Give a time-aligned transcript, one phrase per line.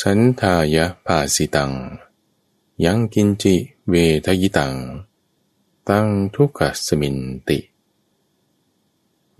[0.00, 1.72] สันทายะภาสิตัง
[2.84, 3.56] ยังกินจิ
[3.88, 3.94] เว
[4.26, 4.74] ทยิตัง
[5.90, 7.18] ตั้งทุกขสมิน
[7.48, 7.58] ติ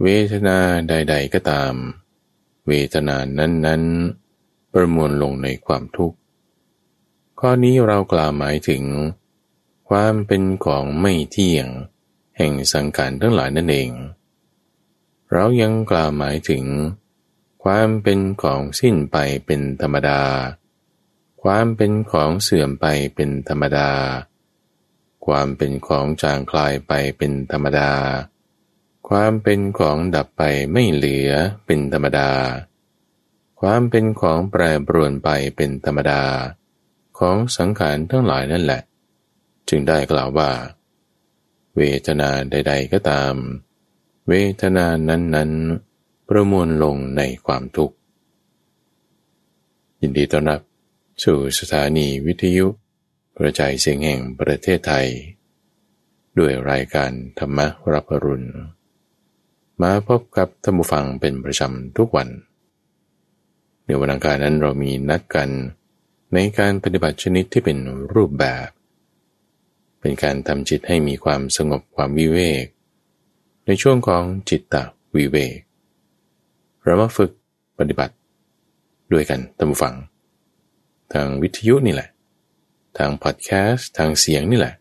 [0.02, 1.74] เวทนาใด ๆก็ตาม
[2.66, 6.18] เวทนานั้นๆ ประมวลลงในความทุกข์
[7.40, 8.82] ข้อนี้เรากล่าวหมายถึง
[9.88, 11.66] ความเป็นของไม่เที่ยง
[12.36, 13.90] แห่งสังขารทั้งหลายนั่นเอง
[15.32, 16.64] เรายังกล่าวหมายถึง
[17.64, 20.22] ความเป็นของสิ้นไปเป็นธรรมดา
[21.42, 23.90] ความเป็นของเสื่อมไปเป็นธรรมดา
[25.26, 27.92] ความเป็นของจางคลายไปเป็นธรรมดา
[29.08, 31.30] ความเป็นของดับไปไม่เหลือ
[31.66, 32.30] เป็นธรรมดา
[33.60, 36.22] ความเป็นของแปรปรวนไปเป็นธรรมดา
[37.18, 38.82] ของสังขารทั้งหลายนั่นแหละ
[39.68, 40.50] จึงได้กล่าวว่า
[41.76, 43.34] เวทนาใด ๆก็ตาม
[44.28, 45.93] เวทนานั้นๆ
[46.28, 47.96] ประมวลลงในความทุกข์
[50.00, 50.60] ยินดีต้อนรับ
[51.24, 52.66] สู่สถานีวิทยุ
[53.38, 55.06] กระจายเสียงแห่งประเทศไทย
[56.38, 57.58] ด้วยรายการธรรม
[57.92, 58.50] รับรุณ
[59.82, 62.28] มาพบกับท่านผู้ฟังเป็นประจำทุกวัน
[63.84, 65.50] ในวันอังคารนั้นเรามีนัดกัน
[66.32, 67.78] ในการปฏิบัติชนิดที่เป็น
[68.14, 68.68] รูปแบบ
[70.00, 72.66] เป็นการทำจิตให้มีความสงบความวิเวก
[73.66, 74.76] ในช่วงของจิตต
[75.16, 75.58] วิเวก
[76.84, 77.30] เรามาฝึก
[77.78, 78.14] ปฏิบัติ
[79.12, 79.94] ด้วยกันตามฟัง
[81.12, 82.08] ทางวิทยุนี่แหละ
[82.98, 84.74] ทางพอดแคสต์ทางเสียงนี่แหละ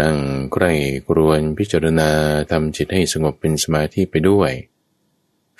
[0.00, 0.16] นั่ง
[0.52, 0.72] ใกล้
[1.08, 2.10] กรวนพิจารณา
[2.50, 4.52] ทำจิตให้สงบเป็นสมาธิไปด้วย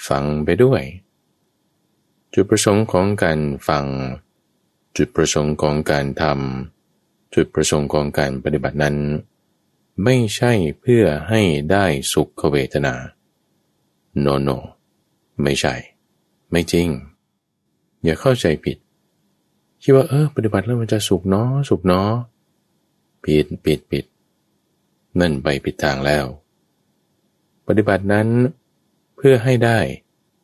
[0.09, 0.83] ฟังไปด้วย
[2.35, 3.85] จุดประสงค์ของการฟัง
[4.97, 8.97] จุดประสงค์ของการทำจุดประสงค์ของการปฏิบัตินั้น
[10.05, 12.95] ไม่ใช่เพื่อให้ได้สุขเวทนา
[14.21, 14.51] โนโน
[15.43, 15.75] ไม่ใช่
[16.51, 16.89] ไม่จริง
[18.05, 18.77] อย่าเข้าใจผิด
[19.83, 22.11] คิดว่าเออ ปฏิบัติแล้วมันจะสุขเนาะสุขเนาะ
[23.25, 24.05] ผิดผิดผิด
[25.21, 26.27] นั่นไปผิดทางแล้ว
[27.67, 28.29] ปฏิบัตินั้น
[29.17, 29.79] เพื่อให้ได้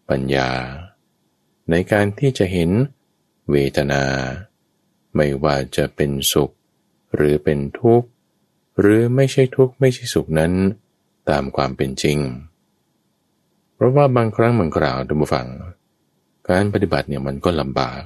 [0.09, 0.51] ปัญญา
[1.71, 2.71] ในการที่จะเห็น
[3.51, 4.05] เวทนา
[5.17, 6.51] ไม่ว่าจะเป็นสุข
[7.15, 8.09] หรือเป็นทุกข์
[8.81, 10.53] หรือไม่ใช่ทุกข์ไม่ใช่สุขนั้น
[11.31, 12.19] ตามความเป็นจริง
[13.77, 15.47] เพราะว่าบางครั้งบางคราวท่านผู้ฟัง
[16.49, 18.01] การปฏิบัติเนี่ยมันก็ลำบาก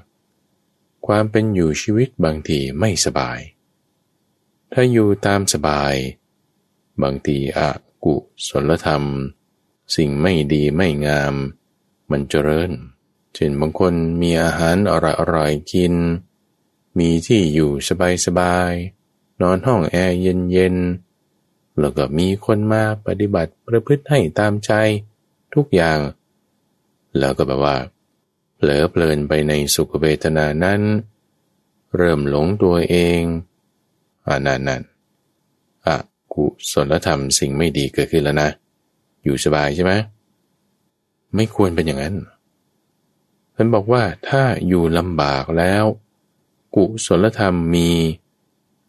[1.06, 3.38] ความเป็นอยู่ชีวิตบางทีไม่สบาย
[4.72, 5.94] ถ้าอยู่ตามสบาย
[7.02, 7.70] บางทีอะ
[8.04, 8.16] กุ
[8.48, 9.02] ศลธรรม
[9.96, 11.34] สิ่งไม่ดีไม่งาม
[12.10, 12.70] มันเจริญ
[13.34, 15.94] เช่นบางคนมีอาหารอร่อยอร่อยกิน
[16.98, 18.72] มีที่อยู่สบายสบาย
[19.40, 20.76] นอนห้องแอร์เย็นเย็น
[21.78, 24.72] แล้วก็มีคนมาปฏิบัติประพฤติให้ตามใจ
[25.54, 25.98] ทุกอย่าง
[27.18, 27.76] แล้วก็แบบว่า
[28.56, 30.80] เผลอเพลินไปในสุขเวทนานั้น
[31.96, 33.20] เริ่มหลงตัวเอง
[34.26, 34.82] อานันนัน
[35.86, 35.96] อะ
[36.34, 38.50] กุศลธรรมสิ่งไม่ดีเกิดขึ้นแล้วนะ
[39.24, 39.92] อยู่สบายใช่ไหม
[41.34, 42.16] ไม่ควรเป็นอย่างนั้น
[43.54, 45.84] ท่านบอกว่าถ้าอยู่ลำบากแล้ว
[46.76, 47.90] กุศลธรรมมี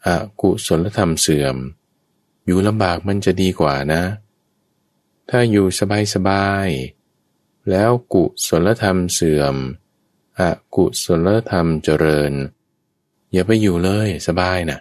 [0.05, 1.55] อะกุศลธรรมเสื่อม
[2.45, 4.01] อยู่ลำบากมันจะดีกว่านะ
[5.33, 5.67] ถ้าอยู่
[6.13, 9.55] สบายๆแล้วกุศลธรรมเสื่อม
[10.39, 10.41] อ
[10.75, 12.33] กุศลธรรมเจริญ
[13.33, 14.79] อย่าไปอยู่เลยสบายนะ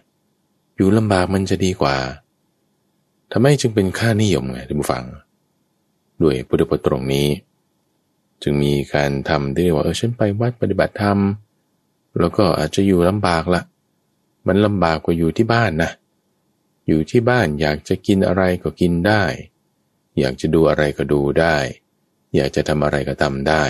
[0.76, 1.96] อยู่ลำบากมันจะดีกว่า
[3.32, 5.04] ทำไมจึงเป็นค่านิยมไงท่านผู้ฟัง
[6.22, 7.28] ด้วยพุทธพจน์ตรงนี้
[8.42, 11.18] จึงมีการทำที่เรียกว่าเออฉันไปวัดปฏิบัติธรรม
[12.18, 13.62] แล้วก็อาจจะอยู่ลำบากละ
[14.46, 15.90] มันลำบากกว่าอยู่ที่บ้านนะ
[16.86, 19.24] อยู่ที่บ้านอยากจะกินอะไรก็กินได้
[20.20, 21.56] อยากจะดูอะไรก็ดูได้
[22.36, 23.64] อยากจะทำอะไรก็ทำได้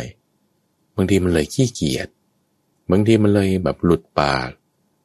[0.96, 2.08] บางทีมันเลยขี้เกียจ
[2.90, 4.50] บางทีมันเลยแบบหลุดปาก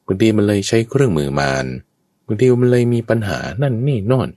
[0.05, 1.65] บางทีมันเลยใช้เครื่องมือมาน
[2.25, 4.29] บางทีมันเลยมีปัญหานั่นนี่นอน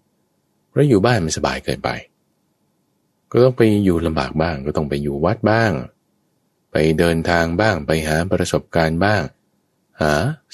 [0.68, 1.90] เพราะอยู่บ้านมันสบายเกินไป
[3.30, 5.72] ก็ต้องไปอยู่ลำบากบ้าง ก็ต้องไปอยู่วัดบ้าง
[6.72, 9.22] ไปเดินทางบ้างไปหาประสบการณ์บ้าง
[10.00, 10.12] หา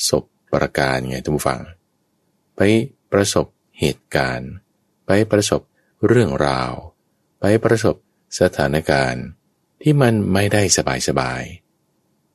[0.09, 1.61] ศพประการไงท่านผู้ฟัง
[2.57, 2.61] ไป
[3.13, 3.47] ประสบ
[3.81, 4.51] เหตุการณ์
[5.07, 5.61] ไปประสบ
[6.07, 6.73] เรื่องราว
[7.41, 7.97] ไปประสบ
[8.41, 9.25] สถานการณ์
[9.83, 11.43] ที่มันไม่ได้สบายสบาย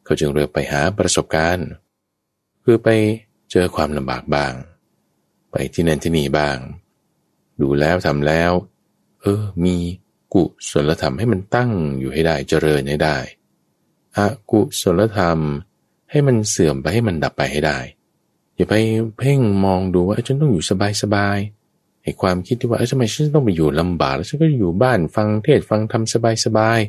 [0.04, 1.70] เขาจึงเลือกไปหาประสบการณ์
[2.64, 2.90] คือไป
[3.52, 4.54] เจอความลำบากบ้าง
[5.52, 6.58] ไปที่นั่นที่นี่บ้าง
[7.62, 8.52] ดูแล้วทำแล้ว
[9.22, 9.76] เออ มี
[10.34, 13.18] กุศลธรรมให้มันตั้งอยู่ให้ได้เจริญให้ได้
[14.18, 14.20] อ
[14.52, 15.40] กุศลธรรม
[16.12, 17.80] ให้มันเสื่อมไปให้มันดับไปให้ได้
[18.56, 18.76] อย่าไป
[19.18, 21.38] เพ่งมองดูว่าฉันต้องอยู่สบายสบาย
[22.04, 26.16] ไอ้ความคิดที่ว่าเออทำไมฉันต้องไปอยู่ลำบากแล้วฉันก็อยู่บ้านฟังเทศฟังทำส
[26.58, 26.80] บาย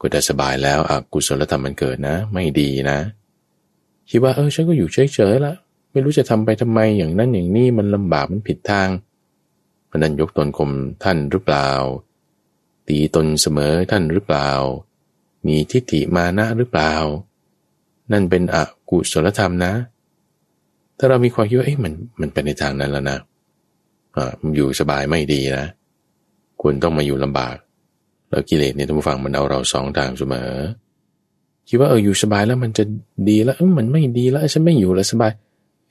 [0.00, 2.98] ก็จะสบายแล้วอกุศลธรรมมันเกิดนะ ไม่ดีนะ
[4.10, 5.54] คิดว่าเออฉันก็อยู่เฉยๆละ
[5.90, 8.88] ไม่รู้จะทำไปทำไมอย่างนั้นอย่างนี้มันลำบากมันผิดทาง
[9.90, 10.70] พนันยกตนข่ม
[11.02, 11.68] ท่านหรือเปล่า
[12.88, 14.50] ตีตนเสมอท่านหรือเปล่า
[15.46, 16.92] มีทิฏฐิมานะหรือเปล่า
[18.12, 18.56] นั่นเป็นอ
[18.90, 19.72] กุศลธรรมนะ
[20.98, 23.18] ถ้าเรามีความคิดว่าเอ้ยมันมันเป็นในทางนั้นแล้วนะ
[24.56, 25.66] อยู่สบายไม่ดีนะ
[26.60, 27.56] ควรต้องมาอยู่ลำบาก
[28.30, 30.50] แล้วกิเลสเนี่ยท่านผู้ฟังมันเอาเราสองทางเสมอ
[31.68, 32.84] คิดว่าเอออยู่สบายแล้วมันจะ
[33.28, 35.32] ดีแล้วเออมันไม่ดีแล้วฉันไม่อยู่แล้วสบาย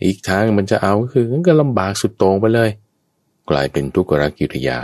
[0.05, 2.69] อีกทางมันจะเอาก็คือก็ลำบากสุดโต่งไปเลย
[3.49, 4.79] กลายเป็นทุกขรักิริยา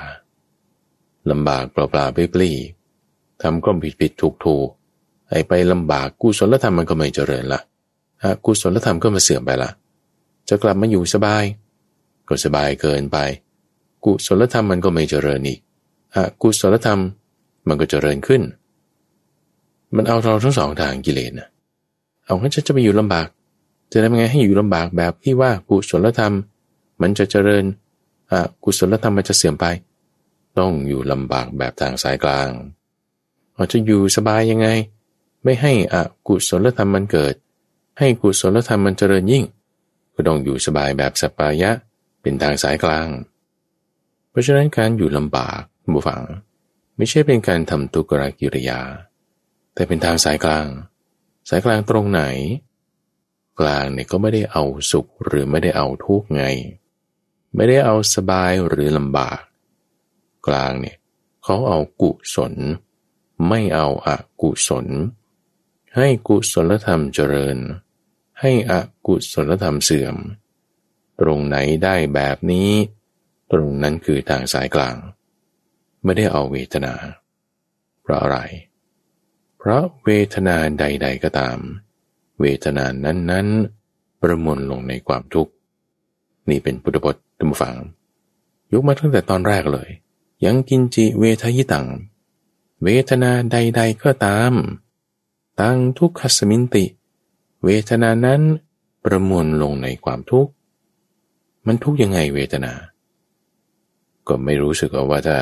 [1.31, 2.55] ลำบากเปล่าๆเปลี่
[3.41, 4.67] ทำก็ผิดผิดถูกถูก
[5.29, 7.59] ไอ้ไปลำบากกุศลธรรมมันก็ไม่เจริญละ
[8.45, 9.69] กุศลธรรมก็มาเสื่อมไปละ
[10.49, 11.43] จะกลับมาอยู่สบาย
[12.27, 13.17] ก็สบายเกินไป
[14.05, 15.59] กุศลธรรมมันก็ไม่เจริญอีก
[16.15, 16.99] อกุศลธรรม
[17.67, 18.41] มันก็เจริญขึ้น
[19.95, 21.47] มันเอาเราทั้งสองทางกิเลสนะ
[22.25, 23.27] เอางั้นฉันจะไปอยู่ลำบาก
[23.91, 26.33] จะทำยังไงให้อยู่ลำบากแบบที่ว่ากุศลธรรม
[27.01, 27.63] มันจะเจริญ
[28.31, 28.33] อ
[28.63, 29.65] กุศลธรรมมันจะเสื่อมไป
[30.57, 32.49] ต้องอยู่ลำบากแบบทางสายกลาง
[33.55, 34.67] เราจะอยู่สบายยังไง
[35.43, 35.95] ไม่ให้อ
[36.27, 37.33] กุศลธรรมมันเกิด
[37.99, 39.43] ให้กุศลธรรมมันเจริญยิ่ง
[40.13, 41.71] ก็ต้องอยู่สบายแบบสปายะ
[42.25, 43.07] เป็นทางสายกลาง
[44.29, 45.61] เพราะฉะนั้นการอยู่ลำบาก
[45.93, 46.23] บุฟัง
[46.97, 48.81] ไม่ใช่เป็นการทำทุกรกิริยา
[49.73, 50.67] แต่เป็นทางสายกลาง
[51.49, 52.21] สายกลางตรงไหน
[53.59, 56.43] กลางเนี่ยก็ไม่ได้เอาสุขหรือไม่ได้เอาทุกข์ไง
[57.55, 59.39] ไม่ได้เอาสบายหรือลำบาก
[60.47, 60.97] กลางเนี่ย
[61.43, 62.53] เขาเอากุศล
[63.47, 64.87] ไม่เอาอากุศล
[65.95, 67.57] ให้กุศลธรรมเจริญ
[68.39, 68.73] ให้อ
[69.07, 70.15] กุศลธรรมเสื่อม
[71.21, 72.69] ตรงไหนได้แบบนี้
[73.51, 74.95] ตรงนั้นคือทางสายกลาง
[76.03, 76.93] ไม่ได้เอาเวทนา
[78.01, 78.37] เพราะอะไร
[79.57, 81.57] เพราะเวทนาใด ๆก็ตาม
[82.39, 85.51] เวทนานั้นๆ ประมวลลงในความทุกข์
[86.49, 87.75] นี่เป็นพุทธพจน์ทุกฝัง
[88.71, 89.89] ยกมาตั้งแต่ตอนแรกเลย
[90.45, 91.87] ยังกินจิเวทยิตัง
[92.83, 94.53] เวทนาใด ๆก็ตาม
[95.61, 96.85] ตั้งทุกขสมินติ
[97.65, 98.41] เวทนานั้น
[99.03, 100.51] ประมวลลงในความทุกข์
[101.67, 102.73] มันทุกยังไงเวทนา
[104.27, 105.37] ก็ไม่รู้สึกว่าจะ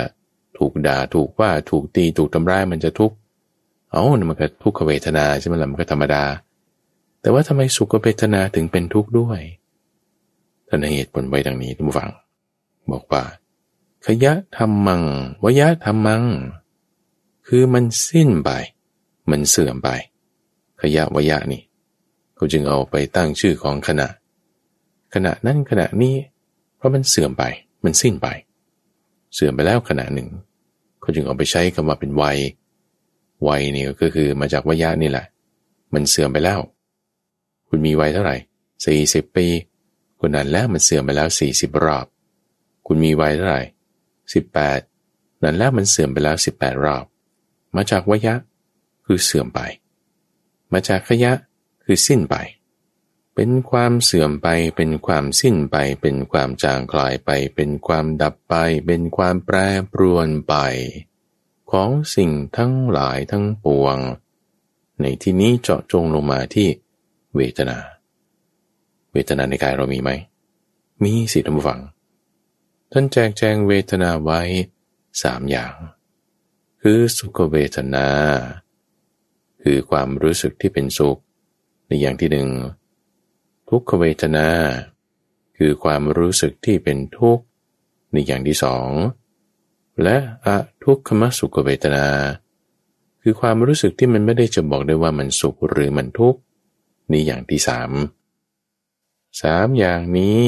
[0.58, 3.16] ถูกด่าถูกว่าถูกตีถูกทำร้ายมันจะทุกข์
[3.92, 6.24] เอามันก็ทุกขเวทนาใช่ไหมล่ะมันก็ธรรมดา
[7.22, 9.40] แต่ว่าทำไมสุขเวทนาถึงเป็นทุกข์ด้วย
[10.68, 12.12] ท่านเหตุผลไว้ดังนี้ทุกฝัง
[12.92, 13.24] บอกว่า
[14.06, 15.04] ขยะธรรมัง
[15.44, 16.24] วยะธรรมัง
[17.48, 18.50] คือมันสิ้นไป
[19.30, 19.90] มันเสื่อมไป
[20.82, 21.62] ขยะวยะนี่
[22.36, 24.08] เขาจึงเอาไปตั้งชื่อของขณะ
[25.14, 26.16] ขณะนั้นขณะนี้
[26.78, 27.44] เพราะมันเสื่อมไป
[27.84, 28.28] มันสิ้นไป
[29.34, 30.30] เสื่อมไปแล้วขณะหนึ่ง
[31.02, 32.38] เขาจึงเอาไปใช้คำว่าเป็นวัย
[33.48, 35.26] วัยนี่ก็คือมาจากวิยะนี่แหละ
[35.94, 36.60] มันเสื่อมไปแล้ว
[37.70, 38.36] คุณมีวัยเท่าไหร่
[38.86, 39.48] สี่สิบปี
[40.20, 42.06] คนนั้นแล้วมันเสื่อมไปแล้วสี่สิบรอบ
[42.88, 43.64] คุณมีวัยเท่าไหร่
[44.34, 44.80] สิบแปด
[45.44, 47.06] นั้นแล้วมันเสื่อมไปแล้วสิบแปดรอบ
[47.76, 48.36] มาจากวิยะ
[49.06, 49.60] คือเสื่อมไป
[50.74, 51.32] มาจากขยะ
[51.84, 52.36] คือสิ้นไป
[53.36, 58.54] เป็นความเสื่อมไป เป็นความสิ้นไป เป็นความจางคลายไป เป็นความดับไป
[58.86, 59.58] เป็นความแปร
[59.94, 60.56] ปรวนไป
[61.72, 63.98] ของสิ่งทั้งหลายทั้งปวง
[65.02, 66.68] ในที่นี้เจาะจงลงมาที่
[67.36, 67.78] เวทนา
[69.12, 70.12] เวทนาในกายเรามีไหม
[71.04, 71.80] มีสิท่านผู้ฟัง
[72.92, 74.42] ท่านแจกแจงเวทนาไว้
[75.24, 75.74] สามอย่าง
[76.82, 78.08] คือสุขเวทนา
[79.62, 81.20] คือความรู้สึกที่เป็นสุข
[81.88, 82.48] ในอย่างที่หนึ่ง
[83.70, 84.48] ทุกขเวทนา
[85.58, 87.44] คือความรู้สึกที่เป็นทุกข์
[88.12, 88.90] ในอย่างที่สอง
[90.04, 92.08] และอะทุกขมสุขเวทนา
[93.22, 96.40] คือความรู้สึกที่มันไม่ได้จะบอกได้ว่ามันสุขหรือมันทุกข์
[97.10, 97.92] ในอย่างที่สาม
[99.42, 100.44] สามอย่างนี้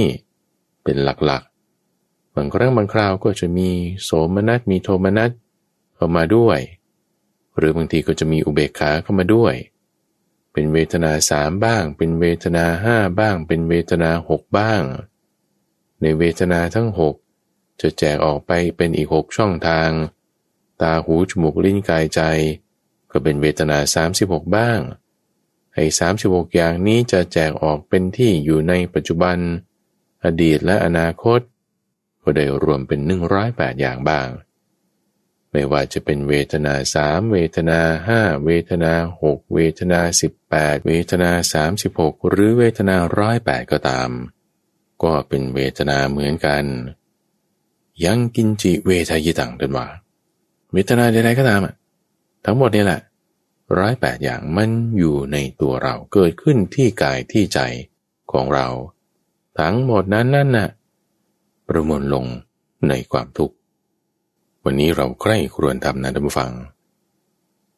[0.83, 3.69] เป็นหลักๆ บางครั้งบางคราวก็จะมี
[4.03, 5.31] โสมนัสมีโทมนัส
[5.95, 6.59] เข้ามาด้วย
[7.57, 9.53] หรือบางทีก็จะมีอุเบกขาเข้ามาด้วย
[10.57, 14.83] เป็นเวทนาสามบ้าง เป็นเวทนาห้าบ้าง เป็นเวทนาหกบ้าง
[16.01, 17.15] ในเวทนาทั้งหก
[17.81, 19.89] จะแจกออกไปเป็นอีกหกช่องทาง
[20.81, 22.21] ตาหูจมูกลิ้นกายใจ
[23.11, 24.79] ก็เป็นเวทนาสามสิบหกบ้าง
[25.73, 29.37] ไอ้สามสิบหกอย่างนี้จะแจกออกเป็นที่อยู่ในปัจจุบัน
[30.23, 31.39] อดีตและอนาคต
[32.21, 34.27] ก็ได้รวมเป็นหนึ่งร้อยแปดอย่างบ้าง
[35.57, 44.09] ไม่ว่าจะเป็นเวทนาสามเวทนาห้าเวทนาหกเวทนาสิบแปดเวทนาสามสิบหกหรือเวทนาร้อยแปดก็ตาม
[45.03, 46.63] ก็เป็นเวทนาเหมือนกัน
[48.05, 49.87] ยังกินจิเวทายตังเดินว่า
[50.71, 51.73] เวทนาใดๆก็ตามอะ
[52.45, 53.01] ทั้งหมดนี่แหละ
[53.77, 57.59] ร้ายแปดอย่างมันอยู่ในตัวเราเกิดขึ้นที่กายที่ใจ
[58.31, 58.67] ของเรา
[59.59, 60.69] ทั้งหมดนั้นนั่นน่ะ
[61.67, 62.25] ประมวลลง
[62.87, 63.55] ในความทุกข์
[64.67, 66.51] วันนี้เราใคร่ครวญธรรมนะท่านผู้ฟัง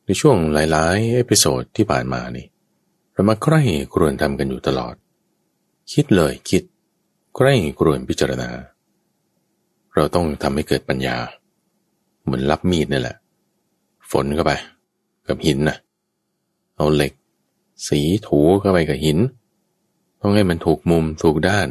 [0.05, 2.45] ในช่วงหลายๆ episode ที่ผ่านมานี่
[3.13, 3.61] เรามาใคร่
[3.93, 4.95] ครวญธรรมกันอยู่ตลอด
[5.91, 6.63] คิดเลยคิด
[7.35, 8.49] ใคร่ครวญพิจารณา
[9.95, 11.17] เราต้องทำให้เกิดปัญญา
[12.23, 13.17] เหมือนลับมีดนี่แหละ
[14.11, 14.51] ฝนเข้าไป
[15.27, 15.77] กับหินนะ
[16.75, 17.13] เอาเหล็ก
[17.87, 19.17] สีถูเข้าไปกับหิน
[20.21, 21.67] ต้องให้มันถูกมุมถูกด้าน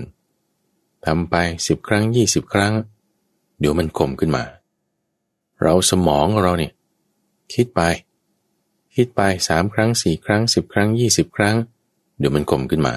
[1.06, 1.35] ทำไป
[1.66, 2.75] สิบครั้งยี่สิบครั้ง
[3.58, 4.44] เดี๋ยวมันคมขึ้นมา
[5.63, 6.73] เราสมองเราเนี่ย
[7.55, 7.81] คิดไป
[8.95, 11.57] คิดไปสามครั้งสี่ครั้งสิบครั้งยี่สิบครั้ง
[12.19, 12.95] เดี๋ยวมันคมขึ้นมา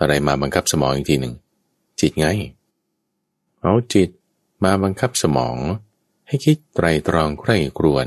[0.00, 1.34] อะไรมาบังคับสมองอีกทีหนึ่ง
[2.00, 2.26] จิตไง
[3.60, 4.08] เอาจิต
[4.64, 5.56] มาบังคับสมอง
[6.26, 8.06] ให้คิดไตรตรองใคร่ครวญ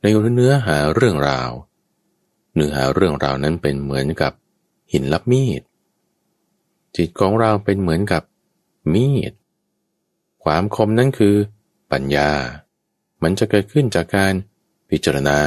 [0.00, 1.50] ในเนื้อหาเรื่องราว
[2.54, 4.32] เนื้อหาเรื่องราวนั้นเป็นเหมือนกับ
[4.92, 5.62] หินลับมีด
[6.96, 8.22] จิตของเราเป็นเหมือนกับ
[8.94, 9.32] มีด
[10.44, 11.34] ความคมนั้นคือ
[11.92, 12.30] ปัญญา
[13.24, 14.34] มันจะเกิดขึ้นจากการ
[14.90, 15.40] พิจารณา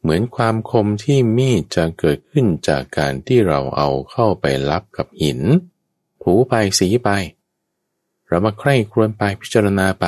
[0.00, 5.40] เหมือนความคมที่มีดจะเกิดขึ้นจากการที่เราเอาเข้าไปรับกับหิน
[6.22, 7.08] ถูไปสีไป
[8.26, 10.06] เรามาใคร่ครวญไปพิจารณาไป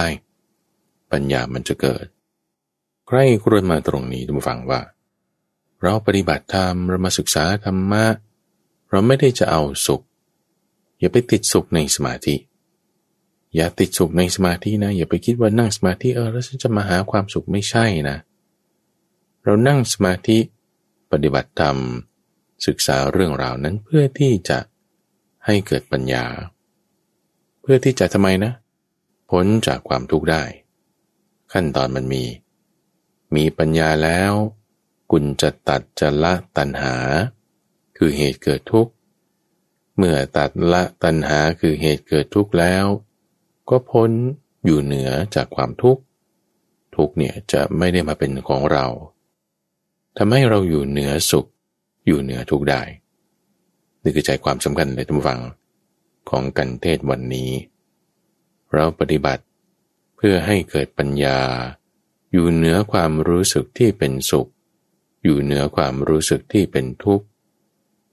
[1.10, 2.06] ปัญญามันจะเกิด
[3.06, 4.80] ใคร่ครวญมาตรงนี้ทุกฝังว่า
[5.82, 8.04] เราปฏิบัติธรรมเรามาศึกษาธรรมะ
[8.90, 10.04] เราไม่ได้จะเอาสุข
[10.98, 12.34] อย่าไปติดสุขในสมาธิ
[13.54, 18.16] อย่าติดสุขในสมาธินะ อย่าไปคิดว่านั่งสมาธิเออแล้วฉันจะมาหาความสุขไม่ใช่นะ
[19.44, 20.38] เรานั่งสมาธิ
[21.10, 21.76] ปฏิบัติธรรม
[22.66, 24.58] ศึกษาเรื่องราวนั้นเพื่อที่จะ
[25.46, 26.24] ให้เกิดปัญญา
[27.60, 28.52] เพื่อที่จะทำไมนะ
[29.30, 30.42] พ้นจากความทุกข์ได้
[31.52, 32.24] ขั้นตอนมันมี
[33.34, 34.32] มีปัญญาแล้ว
[35.10, 36.96] คุณจะตัดจะละตัณหา
[37.98, 38.92] คือเหตุเกิดทุกข์
[39.96, 42.86] เมื่อตัดละตัณหาคือเหตุเกิดทุกข์แล้ว
[43.70, 44.10] ก็พ้น
[44.64, 46.02] อยู่เหนือจากความทุกข์
[46.96, 48.86] ทุกเนี่ยจะไม่ได้มาเป็นของเรา
[50.16, 51.46] ทำให้เราอยู่เหนือสุข
[52.06, 52.82] อยู่เหนือทุกได้
[54.02, 55.40] นี่คือใจความสำคัญเลยทุกฝัง
[56.30, 57.50] ของกันเทศวันนี้
[58.72, 59.44] เราปฏิบัติ
[60.16, 61.38] เพื่อให้เกิดปัญญา
[62.32, 64.48] อยู่เหนือความรู้สึกที่เป็นสุข
[65.22, 67.26] อยู่เหนือความรู้สึกที่เป็นทุกข์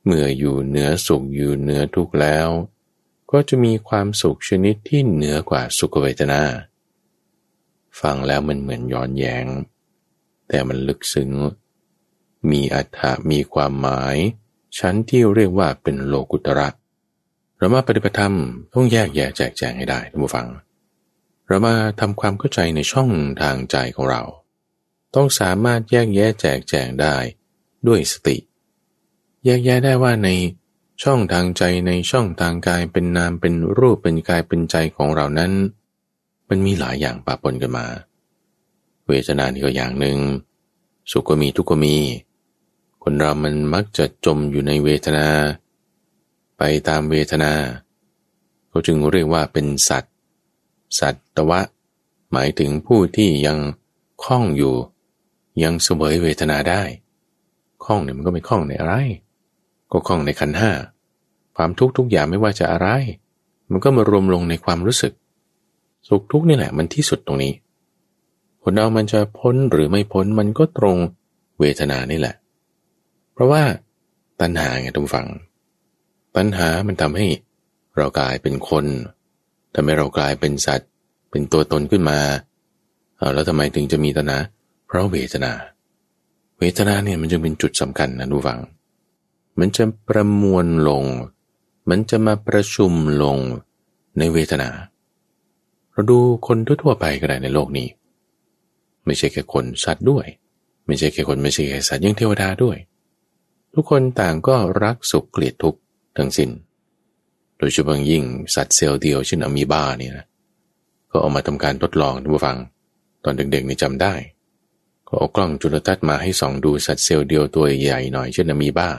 [0.05, 2.49] เมื่ออยู่เหนือสุขอยู่เหนือทุกข์แล้ว
[3.31, 6.41] ก็จะมีความสุขชนิดที่เหนือกว่าสุขเวทนา
[7.99, 9.45] ฟังแล้วมันเหมือนย้อนแยง
[10.47, 11.31] แต่มันลึกซึ้ง
[12.51, 14.15] มีอัตถะมีความหมาย
[14.77, 16.69] ชั้นที่เรียกว่าเป็นโลกุตระ
[17.57, 18.35] เรามาปฏิบัติธรรม
[18.73, 20.47] ต้องแยกแยะแจกแจงให้ได้ท่านผู้ฟัง
[21.47, 23.09] เรามาทำความเข้าใจในช่อง
[23.41, 24.23] ทางใจของเรา
[25.15, 27.15] ต้องสามารถแยกแยะแจกแจงได้
[27.87, 28.37] ด้วยสติ
[29.45, 30.29] แยกแยะได้ว่าใน
[31.03, 35.51] ช่องทางใจในช่องทางกายเป็นนามเป็นรูปเป็นกายเป็นใจของเรานั้น
[36.49, 37.85] มันมีหลายอย่างปะปนกันมา
[39.07, 40.17] เวทนานี่ก็อย่างหนึ่ง
[41.11, 41.95] สุขก็มีทุกข์ก็มี
[43.03, 45.27] คนเรามันมักจะจมอยู่ในเวทนา
[46.57, 47.53] ไปตามเวทนา
[48.69, 50.15] เขาจึงเรียกว่าเป็นสัตว์
[50.99, 51.15] สัต
[51.49, 51.61] วะ
[52.31, 53.57] หมายถึงผู้ที่ยัง
[54.23, 54.75] คล้องอยู่
[55.63, 56.81] ยังเสวยเวทนาได้
[57.83, 58.95] คล้องเนี่ยมันก็ไม่คล้องในอะไร
[59.91, 60.71] ก็คล้องในขันห้า
[61.55, 62.87] ความทุกข์ทุกอย่างไม่ว่าจะอะไร
[63.71, 65.13] มันก็มารวมลงในความรู้สึก
[66.07, 67.53] สุขทุกข์นี่แหละมันที่สุดตรงนี้
[68.61, 70.97] ผลเอามันจะพ้นหรือไม่พ้นมันก็ตรง
[71.59, 72.35] เวทนานี่แหละ
[73.33, 73.61] เพราะว่า
[74.41, 75.27] ตัณหาไงทุกฝัง
[76.35, 77.27] ตัณหามันทำให้
[77.97, 78.85] เรากลายเป็นคน
[79.73, 80.89] ทำให้เรากลายเป็นสัตว์
[81.31, 82.19] เป็นตัวตนขึ้นมา
[83.17, 84.37] เอาแล้วทำไมถึงจะมีตัณหา
[84.87, 85.51] เพราะเวทนา
[86.59, 88.59] เวทนาเนี่ยมันจึงเป็นจุดสำคัญนะทุกฝัง
[89.59, 91.03] มันจะประมวลลง
[91.89, 93.37] มันจะมาประชุมลง
[94.17, 94.69] ในเวทนา
[95.91, 97.87] เราดูคนทั่วไปก็ได้ในโลกนี้
[99.05, 100.25] ไม่ใช่แค่คนสัตว์ด้วย
[100.87, 102.77] ไม่ใช่แค่คนไม่ใช่แค่สัตว์ยังเทวดาด้วย
[103.73, 105.79] ทุกคนต่างก็รักสุขเกลียดทุกข์
[106.17, 106.49] ทั้งสิน้น
[107.57, 108.23] โดยเฉพาะยิ่ง
[108.55, 110.25] สัตว์เซลล์เดียวเช่นอะมีบาเนี่ยนะ
[111.11, 112.57] ก็เอามาทำการทดลองดูฟัง
[113.23, 114.13] ตอนเด็กๆนี่จำได้
[115.07, 118.89] ก็เอากล้องจุลทรรศน์มาให้ส่องดูสัตว์เซลล์เดียวตัวใหญ่หน่อยเช่นอะมีบา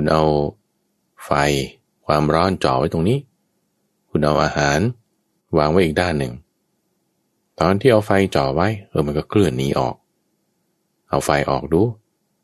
[0.00, 0.24] คุณเอา
[1.24, 1.32] ไฟ
[2.06, 3.18] ความร้อนจ่อไว้ตรงนี้
[4.10, 4.78] คุณเอาอาหาร
[5.58, 6.32] วางไว้อีกด้านหนึ่ง
[7.60, 9.94] ตอนที่เอาไฟจ่อไว้ เออมันก็เคลื่อนหนีออก
[11.10, 11.80] เอาไฟออกดู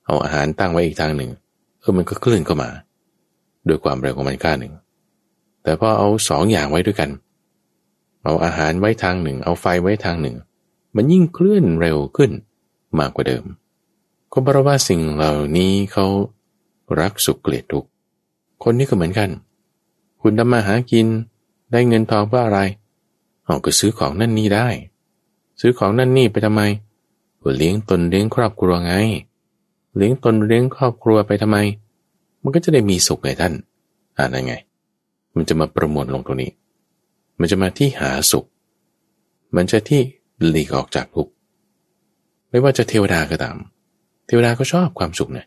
[0.07, 1.31] เอาอาหารตั้งไว้อีกทางหนึ่ง
[1.81, 2.71] เออมันก็เคลื่อนเข้ามา
[3.69, 4.73] ด้วยความเร็วของมันค่าหนึ่ง
[5.63, 7.11] แต่พอเอาสองอย่างไว้ด้วยกัน
[8.25, 10.37] เอาอาหารไว้ทางหนึ่ง เอาไฟไว้ทางหนึ่ง
[10.97, 12.31] มันยิ่งเคลื่อนเร็วขึ้น
[12.99, 13.45] มากกว่าเดิม
[14.33, 16.07] ก็เพราะว่าสิ่งเหล่านี้เขา
[17.01, 17.89] รักสุขเกลียดทุกข์
[18.63, 19.31] คนนี้ก็เหมือนกัน
[20.21, 21.07] คุณทำมาหากิน
[21.73, 22.61] ได้เงินทองเพื่ออะไร
[23.45, 24.69] เอาก็ซื้อของนั่นนี่ได้
[25.61, 26.63] ซื้อของนั่นนี่ไปทำไม
[27.43, 28.93] ก็เลี้ยงตนเลี้ยงครอบครัวไง
[29.97, 31.59] เลี้ยงตนเลี้ยงครอบครัวไปทำไม
[32.43, 33.53] มันก็จะได้มีสุขไงท่าน
[34.17, 34.55] อ่านยังไง
[35.35, 36.51] มันจะมาประมวลลงตรงนี้
[37.39, 38.45] มันจะมาที่หาสุข
[39.57, 40.03] มันจะที่
[40.49, 41.33] หลีกออกจากทุกข์
[42.51, 43.57] ไม่ว่าจะเทวดาก็ตาม
[44.27, 45.47] เทวดาก็ชอบความสุขนะ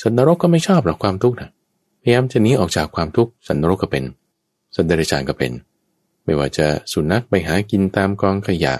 [0.00, 1.50] สันนรกก็ไม่ชอบหรอกความทุกข์นะ
[2.02, 4.04] พยายามจะหนีออกจากความทุกข์สันนรกก็เป็น
[4.76, 5.52] สันเดรัจฉานก็เป็น
[6.24, 8.74] ไม่ว่าจะสุนัขไปหากินตามกองขยะ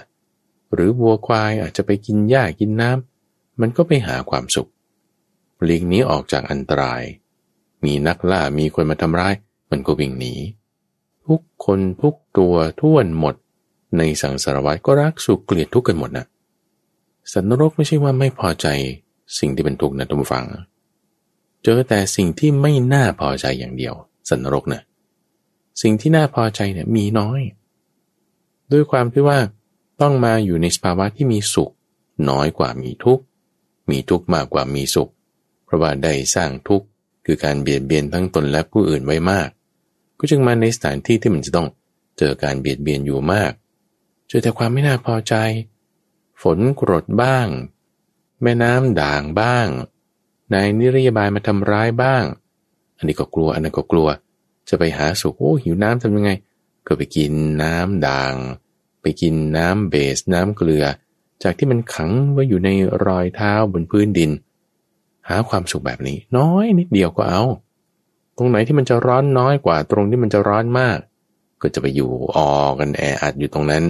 [0.73, 4.69] หรือวัวควายอาจจะไปกินหญ้ากินน้ำมันก็ไปหาความสุข
[5.63, 7.03] หลีกหนีออกจากอันตราย
[7.83, 9.33] มีนักล่ามีคนมาทำร้าย
[9.71, 10.33] มันก็วิ่งหนี
[11.27, 13.35] ทุกคนทุกตัวท่วนหมด
[13.97, 16.25] ในสังสารวัฏก็รักสุขเกลียดทุกข์กันหมดนะ
[17.31, 18.67] สัตว์นรกไม่ใช่ว่าไม่พอใจ
[19.39, 20.45] สิ่งที่เป็นทุกข์นะทุกฝัง
[21.63, 23.93] เจอแต่สิ่งที่ไม่น่าพอใจอย่างเดียว
[24.29, 24.83] สัตว์นรกเนะ
[25.81, 27.41] สิ่งที่น่าพอใจเนี่ยมีน้อย
[28.71, 29.39] ด้วยความที่ว่า
[30.01, 31.71] ต้องมาอยู่ในสภาวะที่มีสุข
[32.29, 33.23] น้อยกว่ามีทุกข์
[33.89, 35.11] มีทุกข์มากกว่ามีสุข
[35.65, 36.85] เพราะว่าได้สร้างทุกข์
[37.25, 39.49] คือการเบียดเบียนทั้งตนและผู้อื่นไว้มาก
[40.19, 41.67] ก็จึงมาในสถานที่ที่มันจะต้อง
[42.17, 43.51] เจอการเบียดเบียนอยู่มาก
[44.27, 45.35] เจอแต่ความไม่น่าพอใจ
[46.41, 47.47] ฝนกรดบ้าง
[48.41, 49.67] แม่น้ำด่างบ้าง
[50.53, 52.23] นายนิรยบายมาทำร้ายบ้าง
[52.97, 54.07] อันนี้ก็กลัว อันนั้นก็กลัว
[54.69, 56.31] จะไปหาสุขโอ้หิวน้ำทำยังไง
[56.87, 57.31] ก็ไปกิน
[57.63, 58.33] น้ำด่าง
[59.01, 60.85] ไปกินน้ำเบสน้ำเกลือ
[61.43, 62.69] จากที่มันขังไว้อยู่ใน
[63.05, 64.31] รอยเท้าบนพื้นดิน
[65.27, 67.43] หาความสุขแบบนี้ น้อยนิดเดียวก็เอา
[68.37, 70.97] ตรงไหนที่มันจะร้อนน้อยกว่า ตรงที่มันจะร้อนมาก
[71.61, 73.83] ก็จะไปอยู่ออกันแออัดอยู่ตรงนั้น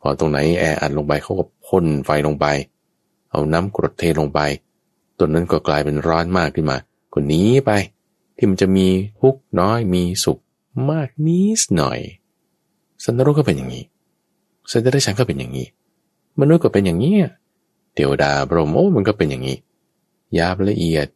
[0.00, 2.46] พอตรงไหนแออัดลงไปเขาก็พ่นไฟลงไป
[3.30, 4.40] เอาน้ำกรดเทลงไป
[5.18, 6.76] ต้นนั้นก็กลายเป็นร้อนมากขึ้นมา
[7.12, 7.70] ก็หนีไป
[8.36, 8.86] ที่มันจะมี
[9.20, 10.38] ทุกน้อยมีสุข
[10.90, 11.98] มากนิดหน่อย
[13.04, 13.84] สันนรกก็เป็นอย่างนี้
[14.70, 15.66] สันตะฉันก็เป็นอย่างนี้
[16.40, 17.16] มนุษย์ก็เป็นอย่างนี้
[17.94, 19.58] เทวดาพรหมโอ้มันก็เป็นอย่างนี้
[20.38, 21.06] ยาบละเอียด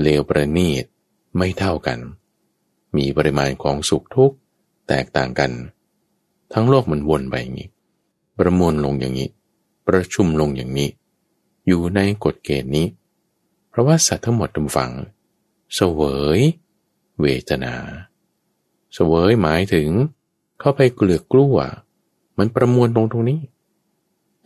[0.00, 0.84] เลวประณีต
[1.36, 1.98] ไม่เท่ากัน
[2.96, 4.36] มีปริมาณของสุขทุกข์
[4.88, 5.50] แตกต่างกัน
[6.52, 7.68] ทั้งโลกมันวนไปอย่างนี้
[8.38, 9.28] ประมวลลงอย่างนี้
[9.86, 10.88] ประชุมลงอย่างนี้
[11.66, 12.86] อยู่ในกฎเกณฑ์นี้
[13.74, 14.92] เพราะว่าสัตว์ทั้งหมดทุกฝัง
[15.74, 16.00] เสว
[16.38, 16.40] ย
[17.20, 17.74] เวทนา
[18.94, 19.88] เสวยหมายถึง
[20.60, 21.56] เข้าไปเกลือกกลัว
[22.38, 23.40] มันประมวลลงตรงนี้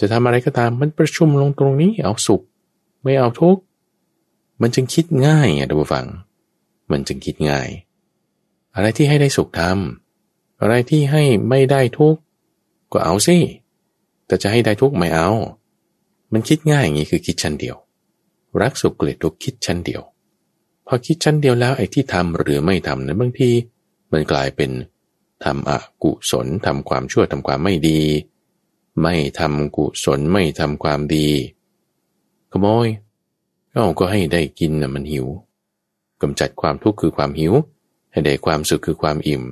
[0.01, 2.43] จะทำอะไรก็ตามมันประชุมลงตรงนี้ เอาสุข
[3.03, 3.63] ไม่เอาทุกข์
[4.61, 6.07] มันจึงคิดง่ายไงทุกฝัง
[6.91, 7.69] มันจึงคิดง่าย
[8.75, 12.21] อะไรที่ให้ได้สุขทำอะไรที่ให้ไม่ได้ทุกข์
[12.93, 13.39] ก็เอาสิ
[14.27, 15.31] แต่จะให้ได้ทุกไม่เอา
[16.33, 17.77] มันคิดง่ายอย่างนี้คือคิดชั้นเดียว
[18.61, 20.03] รักสุขเกลียดทุกคิดชั้นเดียว
[20.87, 23.51] พอคิดชั้นเดียวแล้วไอ้ที่ทำหรือไม่ทำนั้นบางที
[24.13, 24.71] มันกลายเป็น
[25.45, 28.01] ทำอกุศลทำความชั่วทำความไม่ดี
[29.03, 31.29] ไม่ทำกุศลไม่ทำความดี
[32.51, 32.89] ขโมย
[33.73, 35.27] ก็ก็ให้ได้กินนะมันหิว
[36.23, 37.53] กำจัดความทุกข์คือความหิว
[38.13, 39.43] ให้ได้ความสุขคือความอิ่ม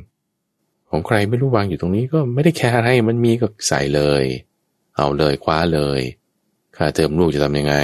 [0.91, 4.25] ของใครไม่รู้วางอยู่ตรงนี้ก็ไม่ได้แคร์อะไรมันมีก็ใส่เลย
[4.97, 6.01] เอาเลยคว้าเลย
[6.77, 7.77] ค่าเทอมลูกจะทำยังไง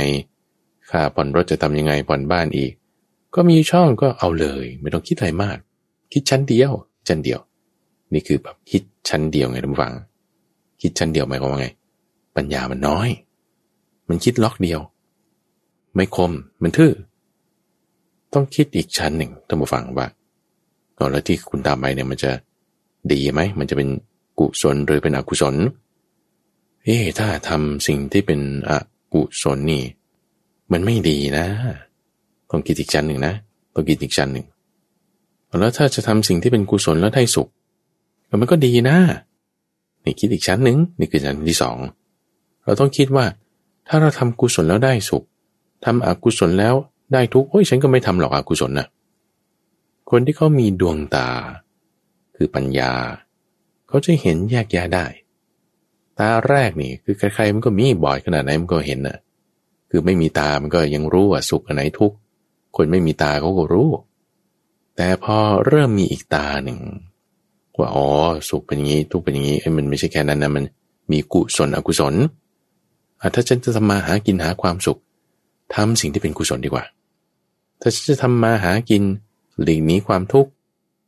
[0.93, 2.73] ค่าผ่อนรถจะทำยังไงผ่อนบ้านอีก
[3.35, 5.59] ก็มีช่องก็เอาเลย ไม่ต้องคิดอะไรมาก
[6.13, 6.73] คิดชั้นเดียว
[7.09, 7.41] ชั้นเดียว
[8.13, 9.93] นี่คือแบบคิดชั้นเดียวไงท่านฟัง
[10.83, 11.69] คิดชั้นเดียวหมายความว่าไง
[12.37, 13.09] ปัญญามันน้อย
[14.09, 14.81] มันคิดล็อกเดียว
[15.95, 16.93] ไม่คมมันทื่อ
[18.33, 20.07] ต้องคิดอีกชั้นหนึ่งท่านผู้ฟังว่า
[20.99, 22.31] ก่อนแล้วที่คุณตามไปเนี่ยมันจะ
[23.13, 23.89] ดีไหมมันจะเป็น
[24.39, 25.55] กุศลหรือเป็นอกุศล
[26.85, 28.73] เอ๊ถ้าทำสิ่งที่เป็นอ
[29.15, 29.83] กุศลนี่
[30.73, 31.47] มันไม่ดีนะ
[32.51, 33.35] ต้องคิดอีกชั้นหนึ่งนะ
[33.75, 34.47] ต้องคิดอีกชั้นหนึ่ง
[35.61, 37.49] แล้วถ้าจะทำสิ่งที่เป็นกุศลแล้วได้สุข
[38.41, 38.97] มันก็ดีนะ
[40.05, 41.77] นี่คิดอีกชั้นหนึ่งนี่คือชั้นที่สอง
[42.65, 43.27] เราต้องคิดว่า
[43.89, 45.25] ถ้าเราทำกุศลแล้วได้สุข
[45.85, 46.75] ทำอกุศลแล้ว
[47.13, 48.87] ได้ทุกข์โอ้ยฉันก็ไม่ทำหรอกอกุศลนะ
[50.11, 51.29] คนที่เขามีดวงตา
[52.37, 52.93] คือปัญญา
[53.89, 55.07] เขาจะเห็นแยกแยะได้
[56.19, 59.19] ตาแรกนี่คือใครๆมันก็มีบ่อยขนาดไหนมันก็เห็นน่ะ
[59.95, 62.17] คือไม่มีตามันก็ยังรู้ว่าสุขอันไหนทุกข์
[62.77, 63.89] คนไม่มีตาเขาก็รู้
[64.97, 66.79] แต่พอเริ่มมีอีกตาหนึ่ง
[67.79, 68.09] ว่าอ๋อ
[68.49, 70.65] สุขเป็นอย่างนี้ทุกข์เป็นอย่างนี้ไอ้มันไม่ใช่แค่นั้นนะมัน
[71.13, 72.15] มีกุศลอกุศล
[73.35, 74.99] ถ้าฉันจะทำมาหากินหาความสุข
[75.75, 76.85] ทำสิ่งที่เป็นกุศลดีกว่า
[77.81, 79.03] ถ้าฉันจะทำมาหากิน
[79.63, 80.51] หลีกหนีความทุกข์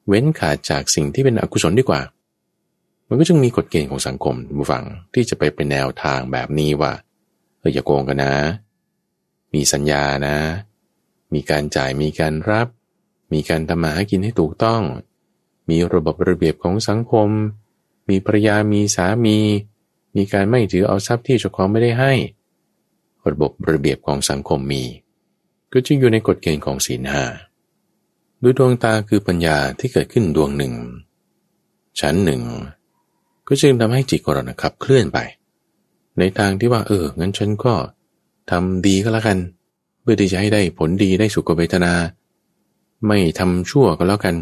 [0.09, 2.01] เว้นขาดจากสิ่งที่เป็นอกุศลดีกว่า
[3.09, 6.92] มันก็จึงมีกฎเกณฑ์ของสังคมบุฟังที่จะไปเป็นแนวทางแบบนี้ว่า
[7.59, 8.33] เอออย่าโกงกันนะ
[9.54, 10.36] มีสัญญานะ
[11.34, 12.68] มีการจ่ายมีการรับ
[13.32, 14.82] มีการทำมาหากินให้ถูกต้อง
[15.70, 17.28] มีระบบระเบียบของสังคม
[18.08, 19.38] มีภรรยามีสามี
[20.16, 22.12] มีการไม่ถือเอาทรัพย์ที่เจ้าของไม่ได้ให้
[23.30, 24.84] ระบบระเบียบของสังคมมี
[25.72, 27.24] ก็จึงอยู่ในกฎเกณฑ์ของศีลห้า
[28.42, 30.74] ดูดวงตาคือปัญญาที่เกิดขึ้นดวงหนึ่ง
[32.00, 32.42] ชั้นหนึ่ง
[33.46, 35.18] ก็จึงทำให้จิตของเราขับเคลื่อนไป
[36.18, 37.74] ในทางที่ว่าเอองั้นฉันก็
[38.50, 39.38] ทำดีก็แล้วกัน
[40.00, 41.92] เพื่อที่จะให้ได้ผลดีได้สุขเวทนา
[43.07, 44.35] ไม่ทำชั่วก็แล้วกัน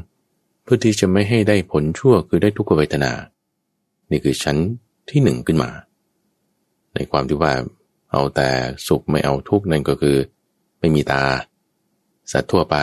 [0.63, 3.13] เพื่อที่จะไม่ให้ได้ผลชั่วคือได้ทุกขเวทนา
[4.11, 4.57] นี่คือชั้น
[5.11, 5.71] ที่หนึ่งขึ้นมา
[6.95, 7.53] ในความที่ว่า
[8.11, 8.49] เอาแต่
[8.87, 10.17] สุขไม่เอาทุกข์นั่นก็คือ
[10.81, 11.23] ไม่มีตา
[12.33, 12.77] สัตว์ทั่วไป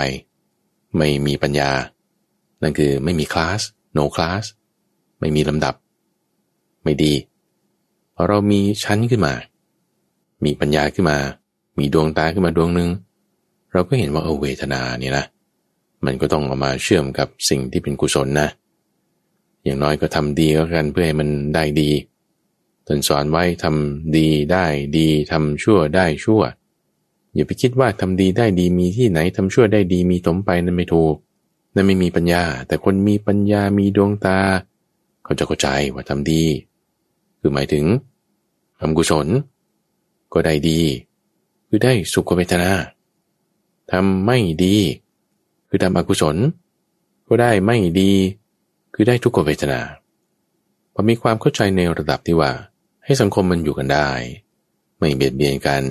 [0.98, 1.72] ไม่มีปัญญา
[2.62, 3.62] นั่นคือไม่มีคลาส
[3.98, 4.44] no class
[5.20, 5.76] ไม่มีลำดับ
[6.84, 7.14] ไม่ดี
[8.16, 9.34] พอเรามีชั้นขึ้นมา
[10.46, 11.18] มีปัญญาขึ้นมา
[11.80, 12.90] มีดวงตาขึ้นมาดวงหนึ่ง
[13.72, 15.26] เราก็เห็นว่าเออเวทนาเนี่ยนะ
[16.06, 18.48] มันก็ต้องเอามาเชื่อมกับสิ่งที่เป็นกุศลนะ
[19.64, 21.92] อย่างน้อยก็ทำดีก็กันเพื่อให้มันได้ดี
[22.88, 24.66] ตนสอนไว้ทำดีได้
[24.98, 26.42] ดีทำชั่วได้ชั่ว
[27.36, 31.16] อย่าไปคิดว่าทำดีได้ดีมีที่ไหนทำชั่วได้ดีมีถมไปนั่นไม่ถูก
[31.76, 34.40] นั่นไม่มีปัญญา แต่คนมีปัญญามีดวงตา
[35.24, 36.44] เขาจะเข้าใจว่าทำดี
[37.40, 37.86] คือหมายถึง
[38.80, 39.28] ทำกุศล
[40.34, 40.82] ก็ได้ดี
[41.68, 42.72] คือได้สุขเวทนา
[43.92, 44.76] ทำไม่ดี
[45.70, 46.36] คือทำอกุศล
[47.28, 48.12] ก็ได้ไม่ดี
[48.94, 49.80] คือได้ทุกขเวทนา
[50.94, 52.52] พอมีความเข้าใจในระดับที่ว่า
[53.04, 54.10] ให้สังคมมันอยู่กันได้
[54.98, 55.84] ไม่เบียดเบียนกัน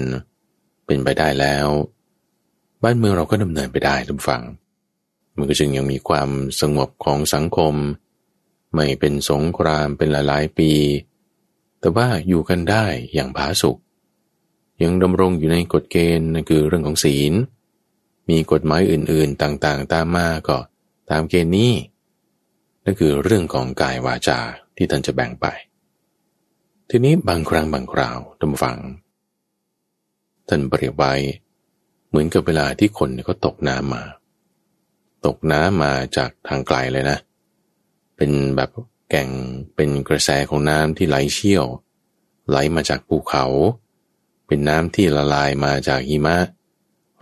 [0.87, 1.67] เป็นไปได้แล้ว
[2.83, 4.43] บ้านเมืองเราก็ดำเนินไปได้ทุกฝั่ง
[5.37, 6.29] มันก็จึงยังมีความ
[6.61, 7.75] สงบของสังคม
[8.75, 10.71] ไม่เป็นสงครามเป็นหลายๆปี
[11.81, 13.77] แต่ว่าอยู่กันได้อย่างผาสุก
[14.83, 17.33] ยังดำรงอยู่ในกฎเกณฑ์นั่นคือเรื่องของศีล
[18.29, 20.59] มีกฎหมายอื่นๆต่างๆ ตามมาก็
[21.11, 21.73] ตามเกณฑ์นี้
[22.85, 24.39] นั่นคือเรื่องของกายวาจา
[24.77, 25.47] ที่ท่านจะแบ่งไป
[26.89, 28.79] ทีนี้บางครั้งบางคราวท่านฟัง
[30.49, 31.15] ท่านเปรียบไว้
[32.09, 34.05] เหมือนกับเวลาที่คนเขาตกน้ำมา
[35.27, 37.19] ตกน้ำมาจากทางไกลเลยนะ
[38.17, 38.71] เป็นแบบ
[39.11, 39.29] แก่ง
[39.75, 41.67] เป็นกระแสของน้ำที่ไหลเชี่ยว
[42.49, 43.45] ไหลมาจากภูเขา
[43.88, 46.37] เป็นน้ำที่ละลายมาจากหิมะ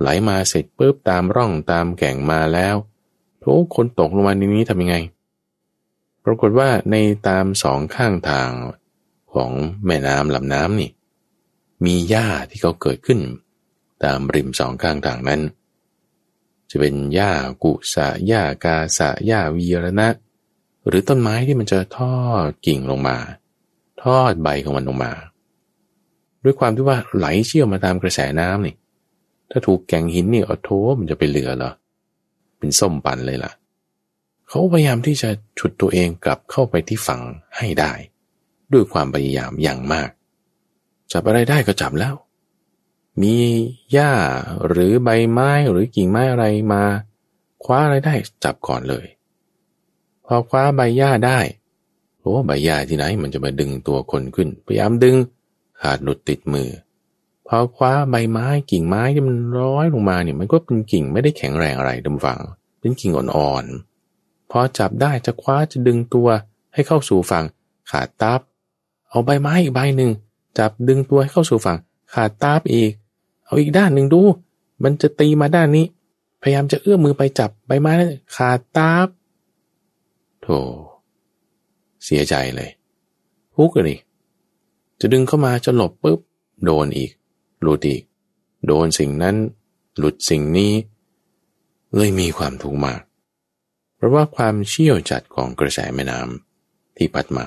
[0.01, 2.77] ไหลมาเสร็จปุ๊บตามร่องตามแก่งมาแล้ว
[3.45, 4.97] ทุกคนตกลงมาในนี้ทำยังไง
[6.25, 6.97] ปรากฏว่าใน
[7.29, 8.51] ตามสองข้างทาง
[9.35, 9.51] ของ
[9.87, 10.91] แม่น้ำลำน้ำนี่
[11.85, 13.21] มีหญ้าที่เขาเกิดขึ้น
[14.05, 15.41] ตามริมสองข้างทางนั้น
[16.71, 17.33] จะเป็นหญ้า
[17.65, 20.09] กุสะหญ้ากาสะหญ้าวีรณะ
[20.87, 23.17] หรือต้นไม้ที่มันจะทอดกิ่งลงมา
[24.03, 25.13] ทอดใบของมันลงมา
[26.47, 28.75] ด้วยความที่ว่าไหลเชี่ยวมาตามกระแสน้ำนี่
[29.51, 31.73] ถ้าถูกแก่งหินนี่อโทมันจะไปเหลือเหรอ
[32.59, 33.53] เป็นส้มปันเลยล่ะ
[34.49, 37.21] เขาพยายามที่จะฉุดตัวเองกลับเข้าไปที่ฝั่ง
[37.57, 37.93] ให้ได้
[38.73, 40.11] ด้วยความพยายามอย่างมาก
[41.13, 42.15] จับอะไรได้ก็จับแล้ว
[43.23, 43.35] มี
[43.93, 44.13] หญ้า
[44.69, 46.83] หรือใบไม้หรือกิ่งไม้อะไรมา
[47.65, 49.07] คว้าอะไรได้จับก่อนเลย
[50.27, 51.39] พอคว้าใบหญ้าได้
[52.21, 55.17] โอ้ใบหญ้าที่ไหนมันจะมาดึงตัวคนขึ้น พยายามดึง
[55.83, 56.69] ขาดหลุดติดมือ
[57.47, 62.41] พอคว้าใบไม้กิ่งไม้ที่มันร้อยลงมาเนี่ยมันก็เป็นกิ่งไม่ได้แข็งแรงอะไรดำฝัง
[62.81, 66.29] เป็นกิ่งอ่อนๆพอจับได้จะคว้าจะดึงตัว
[66.75, 67.45] ให้เข้าสู่ฝั่ง
[67.91, 68.41] ขาดตับ
[69.09, 70.11] เอาใบไม้อีกใบหนึ่ง
[70.59, 71.79] จับดึงตัวให้เข้าสู่ฝั่ง
[72.15, 72.91] ขาดตาบอีก
[73.45, 74.23] เอาอีกด้านหนึ่งดู
[74.83, 75.87] มันจะตีมาด้านนี้
[76.43, 79.09] พยายามจะเอื้อมมือไปจับใบไม้นั้นขาดตาบ
[80.43, 80.59] โธ่
[82.05, 82.71] เสียใจเลย
[83.57, 83.99] ฮุกเลย
[85.01, 86.21] จะดึงเข้ามาจะหลบปุ๊บ
[86.65, 87.13] โดนอีก
[87.63, 88.03] หลุดอีก
[88.67, 89.37] โดนสิ่งนั้น
[89.99, 90.73] หลุดสิ่งนี้
[91.97, 93.01] เลยมีความทุกข์มาก
[93.97, 97.47] เพราะว่าความเชี่ยวจัดของกระแสแม่น้ำที่พัดมา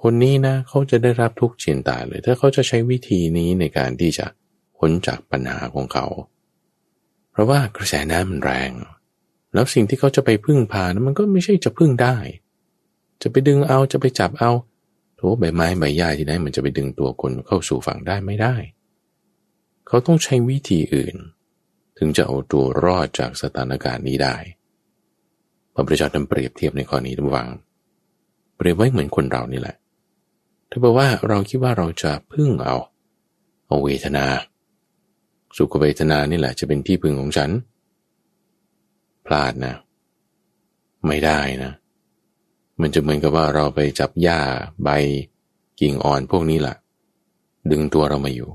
[0.00, 4.26] คนนี้นะเขาจะได้รับทุกข์เฉียนตายเลย ถ้าเขาจะใช้วิธีนี้ในการที่จะ
[4.76, 6.06] พ้นจากปัญหาของเขา
[7.30, 8.70] เพราะว่ากระแสน้ำมันแรง
[9.54, 12.16] แล้วสิ่งที่เขาจะไปพึ่งพานะมันก็ไม่ใช่จะพึ่งได้
[13.22, 14.50] จะไปดึงเอาจะไปจับเอา
[15.16, 18.54] โถใบไม้ใบหญ้าที่ไหนมันจะไปดึงตัวคนเข้าสู่ฝั่งได้ไม่ได้
[19.86, 21.16] เขาต้องใช้วิธีอื่น
[21.98, 24.36] ถึงจะเอาตัวรอดจากสถานการณ์นี้ได้
[25.74, 27.48] พระพุทธเจ้าทำเปรียบเทียบในข้อนี้ทุกวัง
[28.56, 29.76] เปรียบไว้เหมือนคนเรานี่แหละ
[30.70, 32.76] ถ้าบอกว่าเราคิดว่าเราจะพึ่งเอา
[33.66, 34.24] เอาเวทนา
[35.56, 37.50] สุขเวทนานี่แหละจะเป็นที่พึ่งของฉัน
[39.26, 39.74] พลาดนะ
[41.06, 41.72] ไม่ได้นะ
[42.80, 44.40] มันจะเหมือนกับว่าเราไปจับหญ้า
[44.82, 44.88] ใบ
[45.80, 46.76] กิ่งอ่อนพวกนี้แหละ
[47.70, 48.50] ดึงตัวเรามาอยู่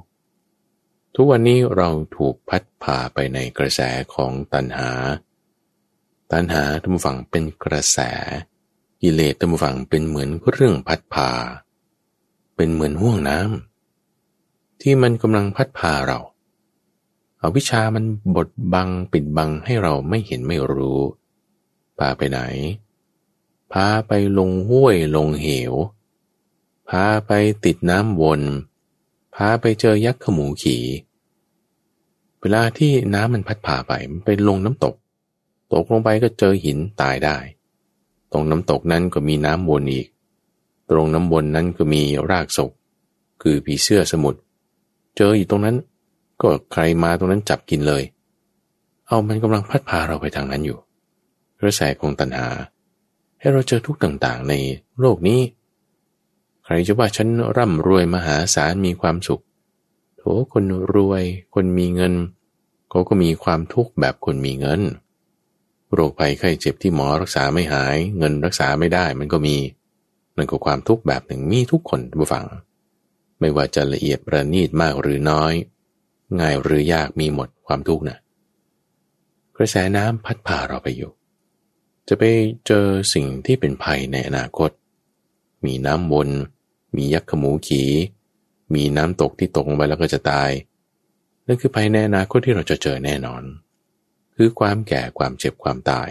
[1.16, 3.82] ทุกวันนี้เราถูกพัดพาไปในกระแส
[4.14, 4.92] ของตัณหา
[6.32, 8.00] ตัณหาท่านผู้ฟังเป็นกระแส
[9.02, 11.30] กิเลสท่านผู้ฟังเป็นเหมือนเรื่องพัดพา
[12.56, 16.20] เป็นเหมือนห่วงน้ำที่มันกำลังพัดพาเรา
[17.40, 18.06] เอาวิชามัน
[18.36, 21.00] บดบังปิดบังให้เราไม่เห็นไม่รู้
[22.00, 22.40] พาไปไหน
[23.74, 25.74] พาไปลงห้วยลงเหว
[26.90, 27.32] พาไป
[27.66, 28.42] ติดน้ำวน
[29.36, 30.84] พาไปเจอยักษ์ขมูขี่
[32.42, 34.96] เวลาที่น้ำมันพัดผ่าไป มันไปลงน้ำตก
[35.74, 37.38] ตกลงไปก็เจอหินตายได้
[38.32, 40.08] ตรงน้ำตกนั้นก็มีน้ำวนอีก
[40.90, 42.02] ตรงน้ำวนนั้นก็มี
[42.32, 42.72] รากศก
[43.42, 44.40] คือผีเสื้อสมุทร
[45.18, 45.76] เจออยู่ตรงนั้น
[46.42, 48.04] ก็ใครมาตรงนั้นจับกินเลย
[49.08, 50.80] เอามันกำลังพัดพาเราไปทางนั้นอยู่
[51.60, 52.48] กระแสของตัณหา
[53.40, 54.54] ให้เราเจอทุกต่างๆ ใน
[55.00, 55.42] โลกนี้
[56.64, 59.44] ใครจะว่าฉันร่ำรวยมหาศาลมีความสุข
[60.18, 60.24] โถ
[60.54, 61.24] คนรวย
[61.54, 62.14] คนมีเงิน
[62.90, 64.82] เขาก็มีความทุกข์แบบคนมีเงิน
[65.94, 69.58] โรคภัยไข้เจ็บที่หมอรักษาไม่หาย เงินรักษาไม่ได้มันก็มี
[70.36, 72.48] นั่นก็ความทุกข์แบบหนึ่งมีทุกคนทุกฝัง
[73.40, 75.54] ไม่ว่าจะละเอียดประณีตมากหรือน้อย
[76.40, 78.18] ง่ายหรือยากมีหมดความทุกข์นะ
[79.58, 81.12] กระแสน้ำพัดพาเราไปอยู่
[82.12, 82.24] จะไป
[82.68, 84.70] เจอสิ่งที่เป็นภัยในอนาคต
[85.66, 86.30] มีน้ำวน
[86.96, 87.84] มียักษ์ขมูขี
[88.74, 90.52] มีน้ำตกที่ตกลงไปแล้วก็จะตาย
[91.48, 93.44] นั่นคือภัยในอนาคตที่เราจะเจอแน่นอน
[94.36, 96.10] คือความแก่ความเจ็บความตาย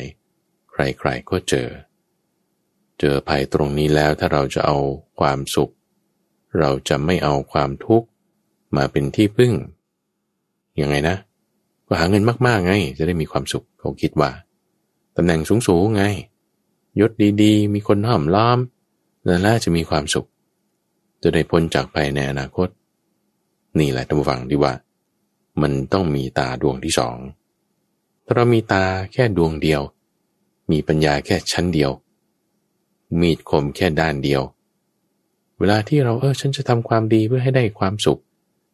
[0.73, 1.69] ใครๆก็เจอ
[3.01, 4.77] เจอภัยตรงนี้แล้วถ้าเราจะเอา
[5.21, 5.73] ความสุข
[6.59, 8.09] เราจะไม่เอาความทุกข์
[8.77, 9.53] มาเป็นที่พึ่ง
[10.81, 11.17] ยังไงนะ
[11.87, 14.31] ก็หาเงินมากๆไง จะได้มีความสุขเขาคิดว่า
[15.21, 16.05] ตำแหน่งสูงๆไง
[17.01, 18.59] ยศดีๆ มีคนห้อมล้อม
[19.27, 20.29] นั่นแหละจะมีความสุข
[21.23, 22.69] จะได้พ้นจากภัยในอนาคต
[23.79, 24.73] นี่แหละท่านผู้ฟังที่ว่า
[25.63, 27.17] มันต้องมีตาดวงที่สอง
[28.25, 29.83] ถ้าเรามีตาแค่ดวงเดียว
[30.71, 31.91] มีปัญญาแค่ชั้นเดียว
[33.21, 34.43] มีดคมแค่ด้านเดียว
[35.59, 38.21] เวลาที่เราเออฉันจะทำความดีเพื่อให้ได้ความสุข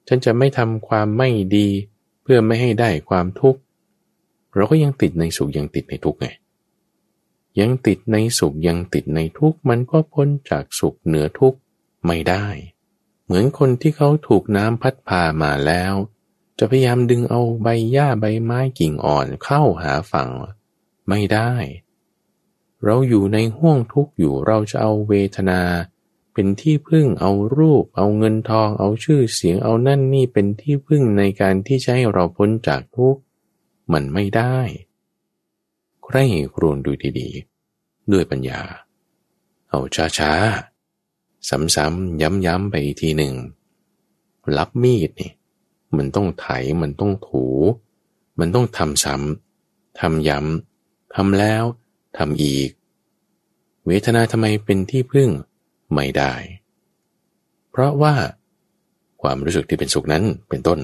[0.09, 1.69] ฉันจะไม่ทำความไม่ดี
[2.23, 3.61] เพื่อไม่ให้ได้ความทุกข์
[4.55, 6.29] เราก็ยังติดในสุขยังติดในทุกข์ไง
[7.61, 11.59] ยังติดในสุขยังติดในทุกข์มันก็พ้นจากสุขเหนือทุกข์
[12.07, 12.47] ไม่ได้
[13.25, 15.95] เหมือนคนที่เขาถูกน้ำพัดพามาแล้ว
[16.59, 20.31] จะพยายามดึงเอาใบหญ้าใบไม้กิ่งอ่อนเข้าหาฝั่ง
[21.09, 21.53] ไม่ได้
[22.85, 25.61] เราอยู่ในห่วงทุกข์อยู่เราจะเอาเวทนา
[26.33, 33.21] เป็นที่พึ่งเอารูป เอาเงินทอง เอาชื่อเสียงเอานั่นนี่เป็นที่พึ่งในการที่จะให้เราพ้นจากทุกข์
[33.93, 34.57] มันไม่ได้
[36.05, 36.17] ใคร
[36.55, 38.61] ครวนดูดีๆ ด้วยปัญญา
[39.69, 39.81] เอา
[40.19, 43.35] ช้าๆ ซ้ำๆ ย้ำๆ ไปอีกทีหนึ่ง
[44.57, 45.33] รับมีดนี่
[45.97, 46.47] มันต้องไถ
[46.83, 47.47] มันต้องถู
[48.39, 51.65] มันต้องทำซ้ำ ทำย้ำ ทำแล้ว
[52.19, 52.71] ทำอีก
[53.87, 55.31] เวทนาทำไมเป็นที่พึ่ง
[55.93, 56.33] ไม่ได้
[57.71, 58.15] เพราะว่า
[59.23, 60.81] ความรู้สึกที่เป็นสุขนั้นเป็นต้น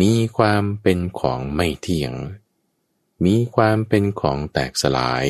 [0.00, 2.12] มีความเป็นของไม่เที่ยง
[3.24, 5.26] มีความเป็นของแตกสลาย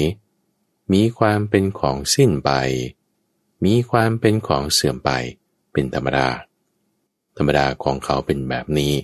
[0.93, 2.51] มีความเป็นของสิ้นไป
[3.65, 5.11] มีความเป็นของเสื่อมไป
[5.73, 6.29] เป็นธรรมดา
[7.37, 8.95] ธรรมดาของเขาเป็นแบบนี้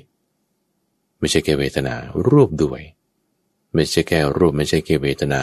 [1.18, 1.94] ไม่ใช่แค่เวทนา
[2.28, 2.80] รูปด้วย
[3.74, 5.42] ไม่ใช่แค่รูปไม่ใช่แค่เวทนา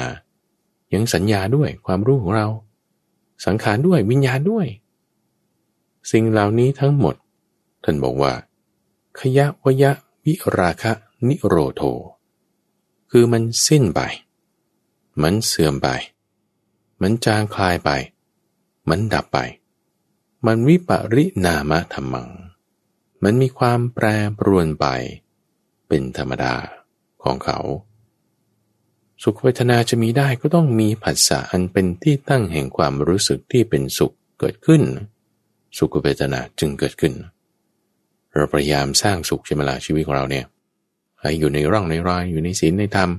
[0.93, 2.47] ยังสัญญาด้วยความรู้ของเรา
[3.45, 4.67] สังขารด้วยวิญญาณด้วย
[6.11, 7.15] สิ่งเหล่านี้ทั้งหมด
[7.83, 8.33] ท่านบอกว่า
[9.19, 9.91] ขยะวยะ
[10.29, 10.91] วิราคะ
[11.27, 11.81] นิโรโท
[13.11, 14.01] คือมันสิ้นไป
[15.21, 15.87] มันเสื่อมไป
[17.01, 17.89] มันจางคลายไป
[18.89, 19.39] มันดับไป
[20.45, 22.29] มันวิปริณามะธรรมัง
[23.23, 24.05] มันมีความแปร
[24.37, 24.85] ปรวนไป
[25.87, 26.55] เป็นธรรมดา
[27.23, 27.59] ของเขา
[29.23, 34.81] สุขเวทนาจะมีได้ก็ต้องมีผัสสะอันเป็นที่ตั้งแห่งความรู้สึกที่เป็นสุขเกิดขึ้น
[35.77, 37.13] สุขเวทนาจึงเกิดขึ้น
[38.35, 40.45] เราพยายามสร้างสุขใช่ไหมล่ะชีวิตของเราเนี่ย
[41.19, 43.09] ให้อยู่ในร่องในรอยอยู่ในศีลในธรรม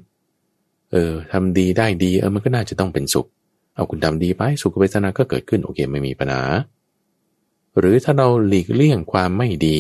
[0.90, 3.26] เออทำดีได้ดีเออมันก็น่าจะต้องเป็นสุข
[3.74, 6.42] เอาคุณทำดีไปสุขเวทนาก็เกิดขึ้นโอเคไม่มีปัญหา
[7.78, 9.76] หรือถ้าเราหลีกเลี่ยงความไม่ดี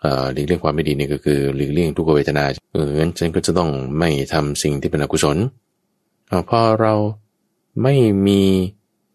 [0.00, 5.36] เอ่อหลีกเลี่ยงความไม่ดีนี่ก็คือหลีกเลี่ยงทุกเวทนาเอองั้นฉันก็จะต้องไม่ทำสิ่งที่เป็นอกุศล
[6.28, 6.94] เอาพอเรา
[7.82, 7.94] ไม่
[8.26, 8.42] มี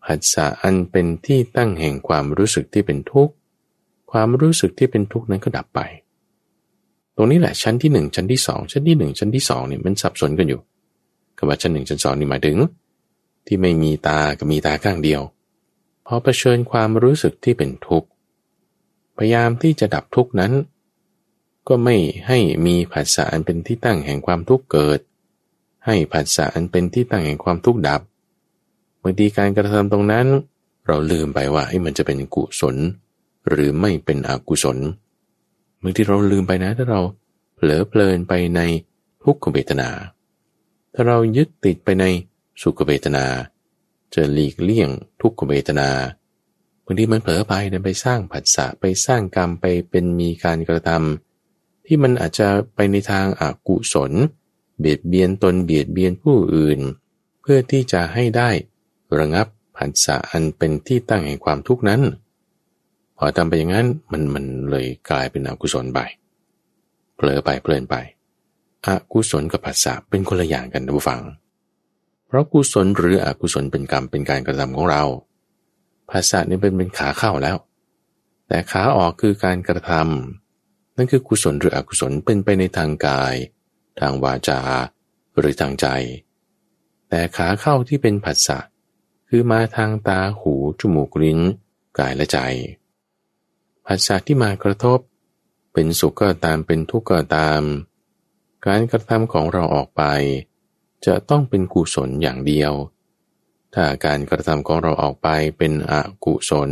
[0.07, 3.33] หัสสะอันเป็นที่ตั้งแห่งความรู้สึกที่เป็นทุกข์
[4.11, 5.79] ความรู้สึกที่เป็นทุกข์นั้นก็ดับไป
[7.15, 10.61] ตรงนี้แหละชั้นที่หนึ่งชั้นที่สองชั้นที่หนึ่งชั้นที่สองเนี่ยมันสับสนกันอยู่
[11.37, 12.57] คำว่าชั้นหนึ่งชั้นสองนี่หมายถึง
[13.45, 15.21] ที่ไม่มีตากับมีตาข้างเดียว
[16.05, 18.09] พอเผชิญความรู้สึกที่เป็นทุกข์
[19.17, 20.51] พยายามที่จะดับทุกข์นั้น
[21.67, 21.95] ก็ไม่
[22.27, 24.99] ให้มีผัสสะอันเป็นที่ตั้งแห่งความทุกข์เกิด
[25.85, 28.01] ให้ผัสสะอันเป็นที่ตั้งแห่งความทุกข์ดับ
[29.01, 30.27] บางทีการกระทำตรงนั้น
[30.87, 32.75] เราลืมไปว่าไอ้มันจะเป็นกุศล
[33.47, 34.77] หรือไม่เป็นอกุศล
[35.81, 37.01] บางทีเราลืมไปนะถ้าเรา
[37.55, 38.61] เผลอเพลินไปใน
[39.23, 39.89] ทุกขเวทนา
[40.93, 42.05] ถ้าเรายึดติดไปใน
[42.61, 43.25] สุขเวทนา
[44.13, 44.89] จะหลีกเลี่ยง
[45.21, 45.89] ทุกขเวทนา
[46.85, 54.11] บางทีมันเผลอไปเดินไปสร้างผัสสะไปสร้างกรรมไปเป็นมีการกระทำที่มันอาจจะไปในทางอากุศล
[54.79, 56.79] เบียดเบียนตนเบียดเบียนผู้อื่น
[57.41, 58.49] เพื่อที่จะให้ได้
[59.17, 59.47] ระงับ
[59.77, 62.01] ผัสสะอันเป็นที่ตั้งแห่งความทุกข์นั้น
[63.21, 65.99] พอทำไปอย่างนั้นมันมันเลยกลายเป็นอกุศลไป
[67.15, 67.95] เผลอไปเพลินไป
[68.87, 71.21] อกุศลกับผัสสะเป็นคนละอย่างกันนะผู้ฟัง
[72.27, 75.03] เพราะกุศลหรืออกุศลเป็นกรรมเป็นการกระทำของเรา
[76.09, 77.57] ภาษานี่เป็นเป็นขาเข้าแล้ว
[78.47, 83.35] แต่ขาออกคือการกระทำนั่นคือกุศลหรืออกุศลเป็นไปในทางกาย
[83.99, 84.59] ทางวาจา
[85.37, 85.87] หรือทางใจ
[87.09, 88.59] แต่ขาเข้าที่เป็นผัสสะ
[89.29, 91.39] คือมาทางตาหูจมูกลิ้น
[91.99, 92.39] กายและใจ
[93.91, 94.99] ผัสสะที่มากระทบ
[95.73, 97.61] เป็นสุขก็ตามเป็นทุกข์ก็ตาม
[98.67, 100.03] การกระทำของเราออกไป
[101.05, 102.73] จะต้องเป็นกุศลอย่างเดียว
[103.73, 105.93] ถ้าการกระทำของเราออกไปเป็นอ
[106.25, 106.71] กุศล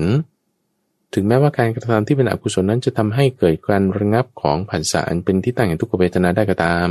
[1.14, 6.90] ถึงแม้ว่าการกระทำที่เป็นอกุศลนั้นจะทำให้เกิดการระงับของผัสสะอันเป็นที่ตั้งแห่งทุกขเวทนาได้ก็ตาม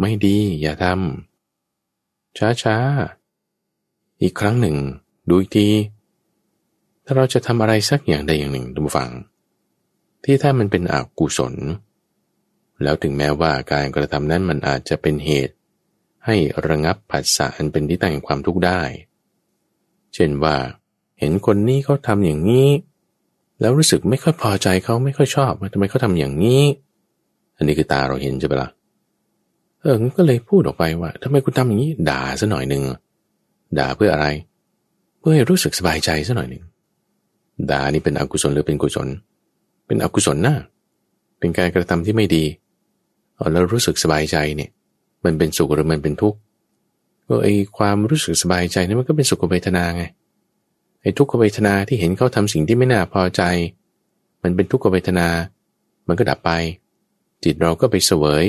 [0.00, 2.76] ไม่ดีอย่าทำช้าช้า
[4.22, 4.76] อีกครั้งหนึ่ง
[5.28, 5.68] ดูอีกที
[7.04, 9.10] ถ้าเราจะทำอะไรสักอย่างใดอย่างหนึ่งดูฟัง
[10.26, 11.54] ที่ถ้ามันเป็นอกุศล
[12.82, 15.54] แล้วถึงแม้ว่าการกระทำนั้นมันอาจจะเป็นเหตุ
[16.26, 16.36] ให้
[16.68, 18.80] ระงับผัสสะอันเป็นที่ตั้งแห่งความทุกข์ได้
[20.14, 20.56] เช่นว่า
[21.20, 22.68] เห็นคนนี้เขาทำอย่างนี้
[23.60, 26.62] แล้วรู้สึกไม่ค่อยพอใจเขาไม่ค่อยชอบทำไมเขาทาอย่างนี้
[27.56, 28.70] อันนี้คือตาเราเห็นใช่ไหมละ่ะ
[29.82, 32.82] เออก็เลยพูดออกไปว่าทำไมคุณทำอย่างนี้ ด่าซะหน่อยหนึ่ง
[33.78, 34.26] ด่าเพื่ออะไร
[35.18, 36.64] เพื่อให้รู้สึกสบายใจซะหน่อยหนึ่ง
[37.70, 39.08] ด่านี่เป็นอกุศลหรือเป็นกุศล
[39.86, 40.56] เป็นอกุศลนะ
[41.38, 42.44] เป็นการกระทำที่ไม่ดี
[43.52, 44.70] แล้วรู้สึกสบายใจเนี่ย
[45.24, 46.38] มันเป็นสุขหรือมันเป็นทุกข์
[47.28, 50.04] ก็ไอความรู้สึกสบายใจนี่มันก็เป็นสุขเวทนาไง
[51.02, 53.42] ไอทุกขเวทนาที่เห็นเขาทำสิ่งที่ไม่น่าพอใจ
[54.42, 55.28] มันเป็นทุกขเวทนา
[56.08, 56.50] มันก็ดับไป
[57.44, 58.44] จิตเราก็ไปเสวย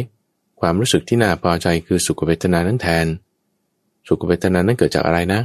[0.60, 3.06] ความรู้สึกที่น่าพอใจคือสุขเวทนานั้นแทน
[4.08, 5.42] สุขเวทนานั้นเกิดจากอะไรนะ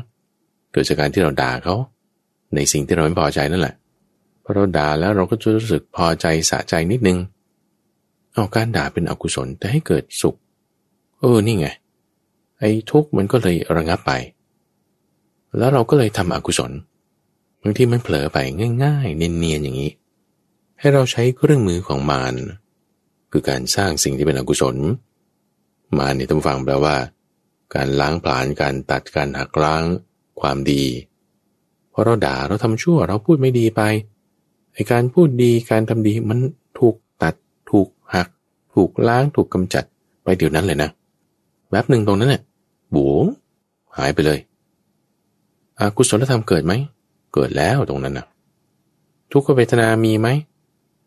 [0.73, 1.75] เกิดจากการที่เราด่าเขา
[2.55, 3.75] ในสิ่งที่เราไม่พอใจนั่นแหละ
[4.55, 7.19] เราด่าแล้วเราก็จะรู้สึกพอใจสะใจนิดนึง
[8.35, 10.37] เอาการด่าเป็นอกุศลแต่ให้เกิดสุข
[11.19, 11.69] เออนี่ไง
[12.59, 14.13] ไอ้ทุกข์มันก็เลยระงับไป
[15.59, 16.73] แล้วเราก็เลยทำอกุศล
[17.63, 18.39] บางทีมันเผลอไป
[18.85, 19.93] ง่ายๆ เนียนๆอย่างนี้
[20.79, 22.35] ให้เราใช้เครื่องมือของมาร
[23.31, 24.77] คือการสร้างสิ่งที่เป็นอกุศล
[25.99, 26.97] มารนี่ต้องฟังแปลว่า
[27.75, 29.83] การล้างผลาญการตัดการหักล้าง
[30.41, 30.85] ความดี
[31.93, 33.83] พอเราด่าเราทำชั่วเราพูดไม่ดีไป
[34.73, 36.39] ไอการพูดดีการทำดีมัน
[36.79, 37.35] ถูกตัด
[37.71, 38.29] ถูกหัก
[38.75, 39.85] ถูกล้างถูกกำจัด
[40.23, 40.91] ไปเดี๋ยวนั้นเลยนะ
[41.71, 42.43] แวบหนึ่งตรงนั้นเนี่ย
[42.95, 43.07] บู
[43.97, 44.39] หายไปเลย
[45.79, 46.73] อากุศลธรรมเกิดไหม
[47.35, 48.27] เกิดแล้วตรงนั้นนะ
[49.33, 50.29] ทุกขเวทนามีไหม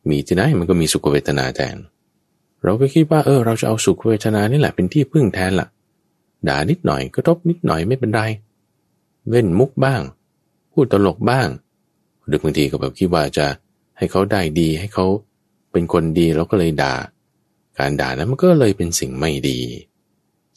[0.09, 1.77] มีที่ไหนมันก็มีสุขเวทนาแทน
[2.63, 5.67] เราก็คิดว่าเออเราจะเอาสุขเวทนานี่แหละเป็นที่พึ่งแทนละ่ะ
[6.47, 8.21] ด่านิดหน่อยกระทบนิดหน่อยไม่เป็นไร
[9.29, 10.01] เล่นมุกบ้าง
[10.71, 11.47] พูดตลกบ้าง
[12.27, 13.47] หรือบางทีก็แบบคิดว่าจะ
[13.97, 15.05] ให้เขาได้ดีให้เขา
[15.71, 16.95] เป็นคนดีเราก็เลยด่า
[17.79, 19.59] การด่านั้นมันก็เลยเป็นสิ่งไม่ดี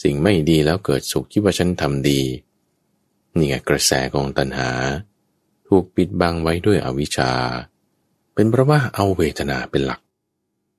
[0.03, 2.21] สิ่งไม่ดีแล้วเกิดสุขคิดว่าฉันทำดี
[3.37, 4.71] นี่ไงกระแสของตัณหา
[5.69, 7.31] ถูกปิดบังไว้ด้วยอวิชชา
[8.35, 10.01] เป็นเพราะว่าเอาเวทนาเป็นหลัก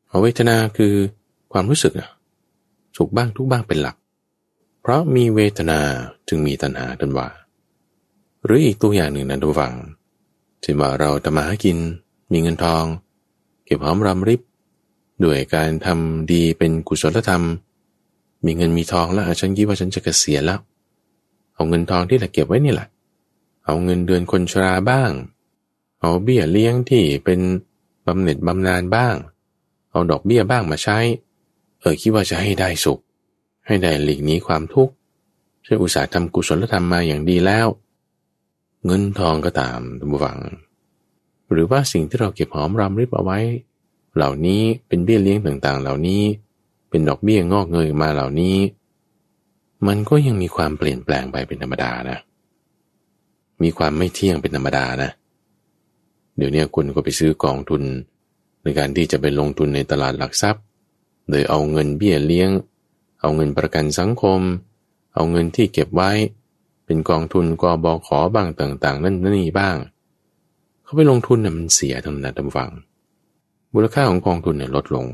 [0.10, 0.94] เอาเวทนาคือ
[1.52, 2.10] ความรู้สึกอะ
[2.98, 3.96] สุขบ้างทุกบ้างเป็นหลัก
[4.82, 5.80] เพราะมีเวทนา
[6.28, 7.28] จึงมีตัณหาดันว่า
[8.44, 9.74] หรืออีกตัวอย่างหนึ่งนะทุกฝัง
[10.62, 11.78] เช่นว่าเราทำมาหากิน
[12.32, 12.84] มีเงินทอง
[13.66, 14.42] เก็บหอมรำริบ
[15.24, 17.44] ด้วยการทำดีเป็นกุศลธรรม
[18.46, 20.60] มีเงินมีทองแล้วฉันคิดว่าฉันจะเกษียณแล้ว
[21.54, 22.88] เอาเงินทองที่เราเก็บไว้นี่แหละ
[23.66, 25.12] เอาเงินเดือนคนชราบ้าง
[26.00, 27.40] เอาเบี้ยเลี้ยงที่เป็น
[28.06, 29.16] บำเหน็จบำนาญบ้าง
[29.92, 30.98] เอาดอกเบี้ยบ้างมาใช้
[31.80, 33.00] เออคิดว่าจะให้ได้สุข
[33.66, 34.94] ให้ได้หลีกหนีความทุกข์
[35.66, 37.68] ช่วยอุตสาห์ทำกุศลธรรมมาอย่างดีแล้ว
[38.86, 40.40] เงินทองก็ตามทุกฝัง
[41.52, 43.40] หรือว่าสิ่งที่เราเก็บหอมรำริบเอาไว้
[44.16, 46.22] เหล่านี้เป็นเบี้ยเลี้ยงต่างๆ เหล่านี้
[46.90, 48.58] เป็นดอกเบี้ยงอกเงยมาเหล่านี้
[49.88, 52.20] มันก็ยังมีความเปลี่ยนแปลงไปเป็นธรรมดานะ
[53.64, 55.10] มีความไม่เที่ยงเป็นธรรมดานะ
[56.38, 57.84] เดี๋ยวนี้คุณก็ไปซื้อกองทุน
[58.64, 60.64] ในการที่จะไปลงทุนในตลาดหลักทรัพย์
[61.30, 62.50] โดยเอาเงินเบี้ยเลี้ยง
[63.22, 64.42] เอาเงินประกันสังคม
[65.16, 66.12] เอาเงินที่เก็บไว้
[66.90, 69.78] เป็นกองทุนกอบอขอบ้างต่าง ๆ นั่นนี่บ้าง
[70.84, 72.70] เขาไปลงทุนน่ะมันเสียทั้งนั้นทำฟัง
[73.74, 75.06] มูลค่าของกองทุนเนี่ยลดลง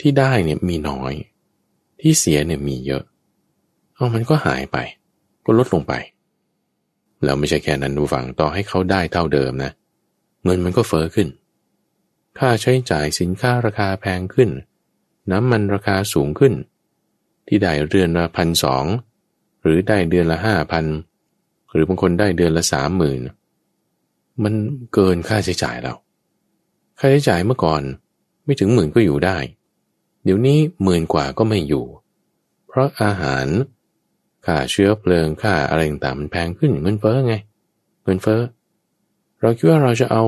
[0.00, 1.12] ที่ได้เนี่ยมีน้อย
[2.00, 3.02] ที่เสียเนี่ยมีเยอะ
[3.94, 4.76] เอามันก็หายไป
[5.44, 5.92] ก็ลดลงไป
[7.22, 9.72] แล้วไม่ใช่แค่นั้นดูฟังต่อให้เขาได้เท่าเดิมนะ
[10.44, 11.28] เงินมันก็เฟอ้อขึ้น
[12.38, 14.50] ค่าใช้จ่ายสินค้าราคาแพงขึ้น
[15.30, 16.54] น้ำมันราคาสูงขึ้น
[17.46, 18.84] ที่ได้เดือนละพันสอง
[19.64, 20.84] หรือได้เดือนละห้าพัน
[21.72, 23.20] หรือบางคนได้เดือนละสามหมื่น
[24.42, 24.54] มัน
[24.94, 25.96] เกินค่าใช้จ่ายแล้ว
[26.98, 27.82] ค่าใช้จ่ายเมื่อก่อน
[28.44, 29.36] ไม่ถึงหมื่นก็อยู่ได้
[30.24, 31.84] เดี๋ยวนี้หมื่นกว่าก็ไม่อยู่
[32.68, 33.46] เพราะอาหาร
[34.46, 37.34] ค่าเชื้อเพลิงค่าอะไรต่างๆมันแพงขึ้นเงินเฟ้อไง
[38.04, 38.40] เงินเฟ้อ
[39.40, 40.22] เราคิดว่าเราจะเอา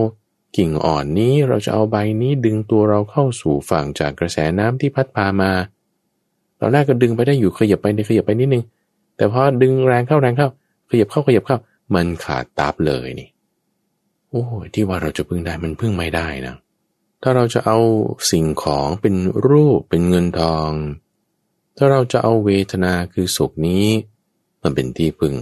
[0.56, 5.52] กิ่งอ่อนนี้เราจะเอาใบนี้ดึงตัวเราเข้าสู่ฝั่งจากกระแสน้ำที่พัดพามา
[6.60, 8.64] ตอนแรกก็ดึงไปได้อยู่ขยับไปในขยับไปนิดนึง
[9.16, 10.48] แต่พอดึงแรงเข้าแรงเข้า
[10.90, 11.58] ขยับเข้าขยับเข้า
[11.94, 13.28] มันขาดตับเลยนี่
[14.30, 14.42] โอ้
[14.74, 16.54] ที่ว่าเราจะพึ่งได้มันพึ่งไม่ได้นะ
[17.22, 17.78] ถ้าเราจะเอา
[18.30, 19.14] สิ่งของเป็น
[19.48, 20.70] รูปเป็นเงินทอง
[21.76, 23.86] ถ้าเราจะเอาเวทนาคือสุขนี้
[24.62, 25.34] มันเป็นที่พึ่ง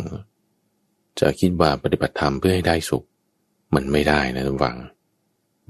[1.21, 3.05] จะคิดว่าปฏิบัติธรรมเพื่อให้ได้สุข
[3.75, 4.79] มันไม่ได้นะทุกฝัง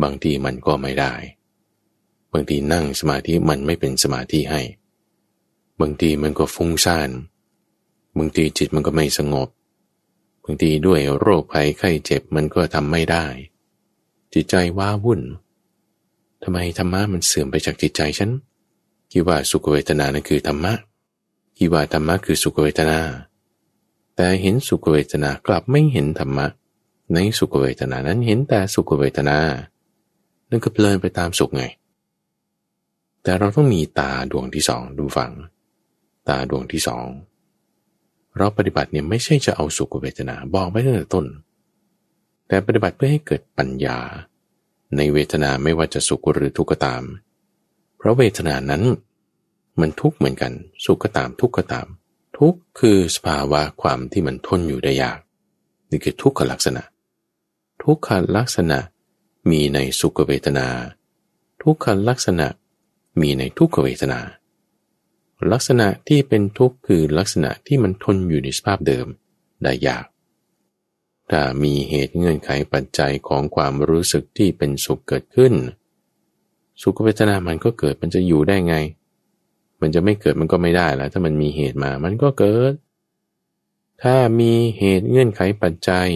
[0.03, 1.15] บางทีมันก็ไม่ได้
[2.33, 4.63] บางทีนั่งสมาธิมันไม่เป็นสมาธิให้
[5.81, 7.11] บางทีมันก็ฟุ้งซ่าน
[8.19, 9.49] บางทีจิตมันก็ไม่สงบ
[10.45, 13.25] บางทีด้วยโรคภัยไข้เจ็บมันก็ทำไม่ได้
[14.33, 15.21] จิตใจว้าวุ่น
[16.43, 18.31] ทำไมธรรมะมันเสื่อมไปจากจิตใจฉัน
[19.13, 20.75] คิดว่าสุขเวทนานั้นคือธรรมะ
[21.59, 23.01] คิดว่าธรรมะคือสุขเวทนา
[24.17, 26.47] แต่เห็นสุขเวทนากลับไม่เห็นธรรมะ
[27.13, 29.39] ในสุขเวทนานั้นเห็นแต่สุขเวทนา
[30.51, 31.65] นั่นก็เพลินไปตามสุขไง
[33.23, 35.33] แต่เราต้องมีตาดวงที่สองดูฟัง
[36.29, 37.07] ตาดวงที่สอง
[38.37, 41.27] เราปฏิบัติเนี่ยไม่ใช่จะเอาสุขเวทนาบอกไปตั้งแต่ต้น
[42.49, 43.99] แต่ปฏิบัติเพื่อให้เกิดปัญญา
[44.97, 47.03] ในเวทนาไม่ว่าจะสุขหรือทุกข์ก็ตาม
[47.97, 48.83] เพราะเวทนานั้น
[49.81, 50.53] มันทุกข์เหมือนกัน
[50.85, 51.87] สุขก็ตามทุกข์ก็ตาม
[52.39, 55.19] ทุกข์คือสภาวะความที่มันทนอยู่ได้ยาก
[55.91, 56.83] นี่คือทุกขลักษณะ
[57.83, 58.79] ทุกขลักษณะ
[59.51, 60.69] มีในสุขเวทนา
[61.63, 62.47] ทุกขลักษณะ
[63.21, 64.21] มีในทุกขเวทนา
[65.53, 69.07] ลักษณะที่เป็นทุกข์คือลักษณะที่มันทนอยู่ในสภาพเดิม
[69.63, 70.05] ได้ยาก
[71.31, 75.53] ถ้ามีเหตุเงื่อนไขปัจจัยของความรู้สึกที่เป็นสุขเกิดขึ้น
[76.83, 78.77] สุขเวทนามันก็เกิดมันจะอยู่ได้ไง
[79.81, 82.73] มันจะไม่เกิดมันก็ไม่ได้แล้ว ถ้ามันมีเหตุมามันก็เกิด
[84.03, 86.09] ถ้ามีเหตุเงื่อนไขปัจจัย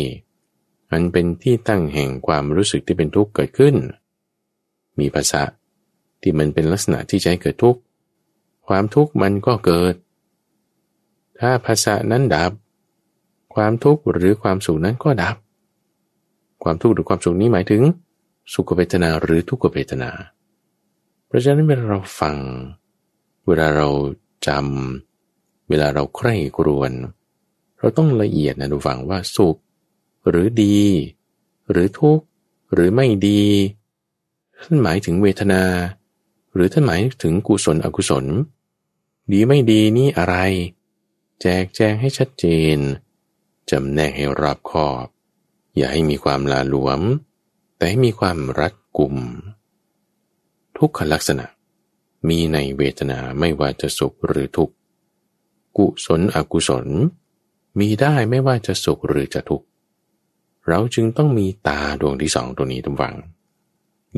[0.93, 3.75] มันเป็นที่ตั้งแห่งความรู้สึกที่เป็นทุกข์เกิดขึ้น
[4.99, 5.43] มีภาษา
[6.23, 7.81] ที่มันเป็นลักษณะที่จะให้เกิดทุกข์
[8.69, 9.95] ความทุกข์มันก็เกิด
[11.39, 12.53] ถ้าภาษานั้นดับ
[13.55, 15.37] ความทุกข์หรือความสุขนั้นก็ดับ
[16.63, 17.83] ความทุกข์หรือความสุขนี้หมายถึง
[18.53, 20.11] สุขเวทนาหรือทุกขเวทนา
[21.27, 22.37] เพราะฉะนั้นเวลาเราฟัง
[23.47, 23.89] เวลาเรา
[24.47, 26.93] จำ เวลาเราใคร่ครวญ
[27.79, 29.57] เราต้องละเอียดนะดูฟังว่าสุข
[30.29, 30.81] หรือดี
[31.71, 32.25] หรือทุกข์
[32.73, 33.43] หรือไม่ดี
[34.63, 35.63] ท่านหมายถึงเวทนา
[36.55, 38.25] หรือท่านหมายถึงกุศลอกุศล
[39.33, 40.37] ดีไม่ดีนี่อะไร
[41.41, 42.79] แจกแจงให้ชัดเจน
[43.71, 45.07] จำแนกให้รอบคอบ
[45.77, 47.01] อย่าให้มีความลาหลวม
[47.77, 49.17] แต่ให้มีความรัดกุม
[50.79, 51.47] ทุกขลักษณะ
[52.29, 54.75] มีในเวทนาไม่ว่าจะสุขหรือทุกข์
[55.77, 56.87] กุศลอกุศล
[57.79, 59.67] มีได้ไม่ว่าจะสุขหรือจะทุกข์
[60.67, 63.15] เราจึงต้องมีตาดวงที่สองตัวนี้ทุกฝัง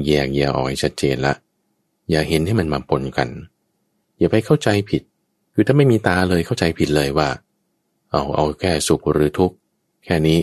[0.07, 1.35] แยกแยะออกให้ชัดเจนละ
[2.11, 3.29] อย่าเห็นให้มันมาปนกัน
[4.21, 5.03] อย่าไปเข้าใจผิด
[5.55, 7.29] คือถ้าไม่มีตาเลยเข้าใจผิดเลยว่า
[8.11, 9.57] เอาเอาแค่สุขหรือทุกข์
[10.05, 10.39] แค่นี้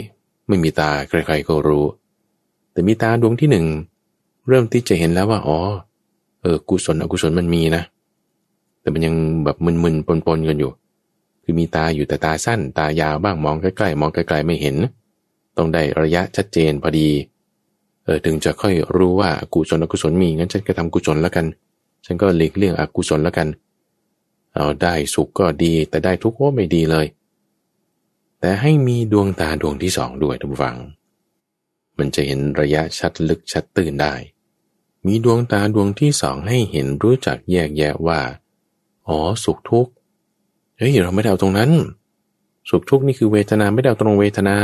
[0.47, 1.86] ไม่มีตาใครๆก็รู้
[2.71, 3.65] แต่มีตาดวงที่หนึ่ง
[4.47, 5.59] เริ่มที่จะเห็นแล้วว่า อ๋อ
[6.41, 7.84] เออ กุศลอกุศลมันมีนะ
[8.82, 10.71] แต่มันยังแบบมึนๆปนๆกันอยู่
[11.43, 14.75] คือมีตาอยู่แต่ตาสั้น ตายาวบ้างมองใกล้ๆมองไกลๆไม่เห็น
[15.57, 17.09] ต้องได้ระยะชัดเจนพอดี
[18.05, 21.45] เออถึงจะค่อยรู้ว่ากุศลอกุศลมีงั้นฉันก็ทำกุศลแล้วกัน
[22.05, 23.47] ฉันก็หลีกเลี่ยงอกุศลแล้วกัน
[24.58, 27.08] เอาได้สุขก็ดีแต่ได้ทุกข์ก็ไม่ดีเลย
[28.39, 30.78] แต่ให้มีดวงตาดวงที่สองด้วยทุกฝัง
[31.97, 34.14] มันจะเห็นระยะชัดลึกชัดตื่นได้
[35.05, 38.20] มีดวงตาดวงที่สองให้เห็นรู้จักแยกแยะว่า
[39.08, 39.91] อ๋อสุขทุกข์
[40.78, 41.72] เฮ้ยเราไม่ได้เอาตรงนั้น
[42.70, 44.58] สุขทุกข์นี่คือเวทนาไม่ได้เอาตรงเวทนา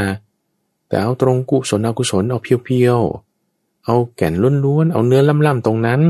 [0.87, 4.33] แต่เอาตรงกุศลอกุศลเอาเพียวๆเอาแก่น
[4.65, 6.01] ล้วนๆเอาเนื้อล่ำๆตรงนั้น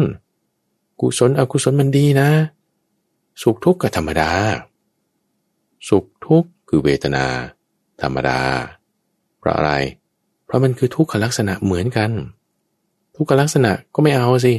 [1.00, 2.30] กุศลอกุศลมันดีนะ
[3.42, 4.32] สุขทุกข์ก็ธรรมดา
[5.90, 7.26] สุขทุกข์คือเวทนา
[8.02, 8.40] ธรรมดา
[9.40, 9.72] เพราะอะไร
[10.46, 12.12] เพราะมันคือทุกขลักษณะเหมือนกัน
[13.16, 14.54] ทุกขลักษณะก็ไม่เอาสิ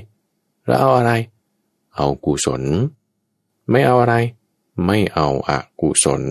[0.67, 1.13] แล้วเอาอะไร
[1.97, 2.63] เอากุศล
[3.71, 4.15] ไม่เอาอะไร
[4.87, 6.23] ไม่เอาอากุศล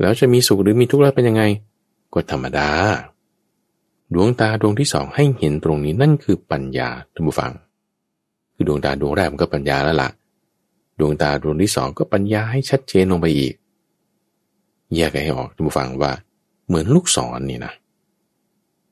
[0.00, 1.42] แล้วจะมีสุขหรือมีทุกข์แล้วเป็นยังไง
[2.12, 2.68] ก็ธรรมดา
[4.14, 7.52] ดวงตาดวงที่สองให้เห็นตรงนี้นั่นคือปัญญาท่านผู้ฟัง
[8.54, 10.10] คือดวงตาดวงแรกมันก็ปัญญาแล้วละ่ะ
[10.98, 13.54] ดวงตาดวงที่สองก็ปัญญาให้ชัดเจนลงไปอีก
[14.94, 16.12] แยกให้ออกท่านผู้ฟังว่า
[16.66, 17.72] เหมือนลูกศรนนี่นะ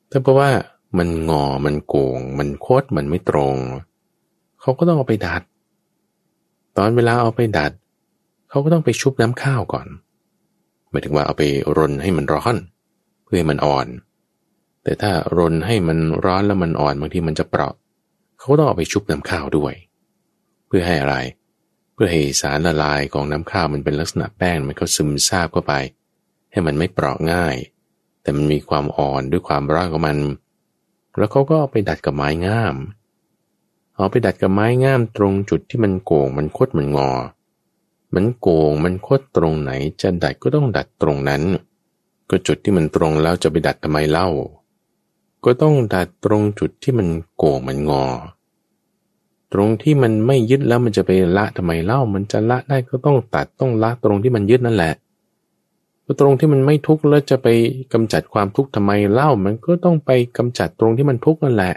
[0.09, 0.51] แต่เพราะว่า
[0.99, 3.57] มันงอมันโกง มันโคตรมันไม่ตรง
[4.61, 5.43] เขาก็ต้องเอาไปดัด
[6.77, 7.73] ตอนเวลาเอาไปดัด
[8.51, 9.87] เขาก็ต้องไปชุบน้ำข้าวก่อน
[10.91, 11.43] หมายถึงว่าเอาไป
[11.79, 12.57] รนให้มันร้อน
[13.25, 13.87] เพื่อให้มันอ่อน
[14.83, 17.75] แต่ถ้ารนให้มันร้อนแล้วมันอ่อนบางทีมันจะเปราะ
[18.39, 19.75] เขาก็ต้องเอาไปชุบน้ำข้าวด้วย
[20.67, 25.75] เพื่อให้อะไรเพื่อให้สารละลายของน้ำข้าวมันเป็นลักษณะแป้งมันก็ซึมซาบเข้าไป
[26.53, 27.57] ให้มันไม่เปราะง่าย
[28.23, 30.19] แต่มันมีความอ่อนด้วยความร้อนของมัน
[31.17, 32.77] แล้วเขาก็ไปดัดกับไม้งาม
[33.95, 37.11] เอาไปดัดกับไม้งามตรงจุดที่มันโก่งมันคดมันงอ
[38.15, 39.71] มันโก่งมันคดตรงไหน
[40.03, 41.43] จะดัดก็ต้องดัดตรงนั้น
[42.31, 44.29] ก็จุดที่มันตรงแล้วจะไปดัดทำไมเล่า
[45.45, 48.05] ก็ต้องดัดตรงจุดที่มันโก่งมันงอ
[49.55, 54.93] ตรงที่มันไม่ยึดแล้วมันจะไปละทำไมเล่า มันจะละได้ก็ต้องตัดต้องละตรงที่มันยึดนั่นแหละ
[56.21, 57.49] ตรงที่มันไม่ทุกข์แล้วจะไป
[57.93, 61.75] กำจัดความทุกข์ทำไมเล่า มันก็ต้องไปกำจัดตรงที่มันทุกข์นั่นแหละ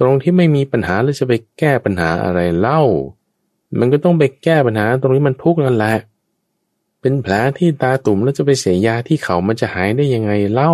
[0.00, 2.80] ตรงที่ไม่มีปัญหาแล้วจะไปแก้ปัญหาอะไรเล่า
[3.78, 5.94] มันก็ต้องไปแก้ปัญหาตรงนี้มันทุกข์นั่นแหละ
[7.00, 10.72] เป็นแผลที่ตาตุ่มแล้วจะไปเสียยาที่เขามันจะหายได้ยังไงเล่า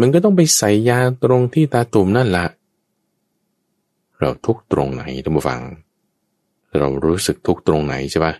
[0.00, 2.46] มันก็ต้องไปใส่ยาตรงที่ตาตุ่มนั่นแหละ
[4.20, 5.60] เราทุกตรงไหนท่านผู้ฟัง
[6.78, 8.34] เรารู้สึกทุกตรงไหนใช่ปะ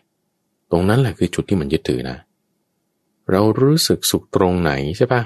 [0.70, 2.16] ตรงนั้นแหละคือจุดที่มันยึดถือนะ
[3.30, 5.22] เรารู้สึกสุขตรงไหนใช่ปะ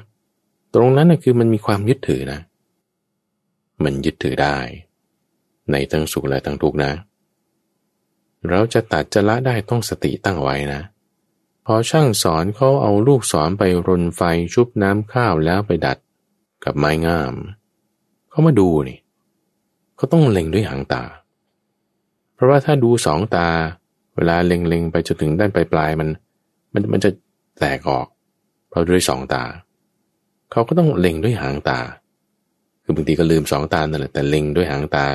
[0.74, 2.40] ตรงนั้นนะคือมันมีความยึดถือนะ
[3.84, 4.56] มันยึดถือได้
[5.70, 6.92] ในทั้งสุขและทั้งทุกข์นะ
[8.48, 10.80] เราจะตัดจะละได้ต้องสติตั้งไว้นะ
[11.66, 14.22] พอช่างสอนเขาเอาลูกสอนไปรนไฟ
[14.54, 15.98] ชุบน้ำข้าวแล้วไปดัด
[16.64, 17.34] กับไม้งาม
[18.30, 18.98] เขามาดูนี่
[20.02, 21.02] เขาต้องเล็งด้วยหางตา
[22.34, 23.48] เพราะว่าถ้าดูสองตา
[24.16, 26.08] เวลาเล็งๆไปจนถึงด้านปลายๆมัน
[26.72, 27.10] มันมันจะ
[27.60, 28.06] แตกออก
[28.68, 29.44] เพราะด้วยสองตา
[30.50, 31.78] เขาก็ต้องเล็งด้วยหางตา
[32.82, 35.06] คือบางทีก็ลืมสองตานั่นแหละแต่เล็งด้วยหางตา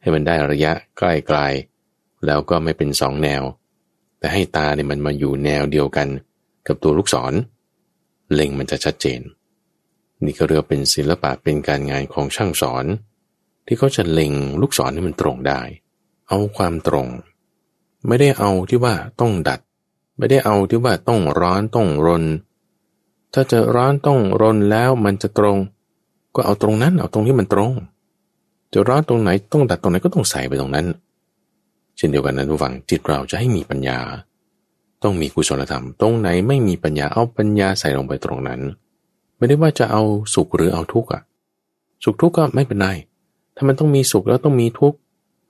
[0.00, 3.42] ให้มันได้ระยะใกล้ๆแล้วก็ไม่เป็นสองแนว
[4.18, 6.08] แต่ให้ตาเนี่ยมันมาอยู่แนวเดียวกัน
[6.66, 7.32] กับตัวลูกศร
[8.34, 9.20] เล็งมันจะชัดเจน
[10.24, 12.86] นี่ก็เรียกเป็นศิลปะเป็นการงานของช่างสอน
[13.68, 15.60] ที่เขาจะเล็งลูกศรให้มันตรงได้
[16.28, 17.06] เอาความตรง
[18.06, 19.60] ไม่ได้เอาที่ว่าต้องดัด
[20.18, 22.24] ไม่ได้เอาที่ว่าต้องร้อนต้องรน
[23.34, 25.56] ถ้าจะร้อนต้องรนแล้วมันจะตรง
[26.34, 27.72] ก็เอาตรงนั้นเอาตรงที่มันตรง
[28.72, 30.86] จะร้อนตรงไหนต้องดัดตรงไหนก็ต้องใส่ไปตรงนั้น
[31.96, 33.98] เช่นเดียวกันนะทุกฝังจิตเราจะให้มีปัญญา
[35.02, 38.60] ต้องมีกุศลธรรม ตรงไหนไม่มีปัญญาเอาปัญญาใส่ลงไปตรงนั้น
[39.36, 40.02] ไม่ได้ว่าจะเอา
[40.34, 41.22] สุขหรือเอาทุกข์อะ
[42.04, 42.88] สุขทุกข์ก็ไม่เป็นไร
[43.60, 44.98] ถ้ามันต้องมีสุขแล้วต้องมีทุกข์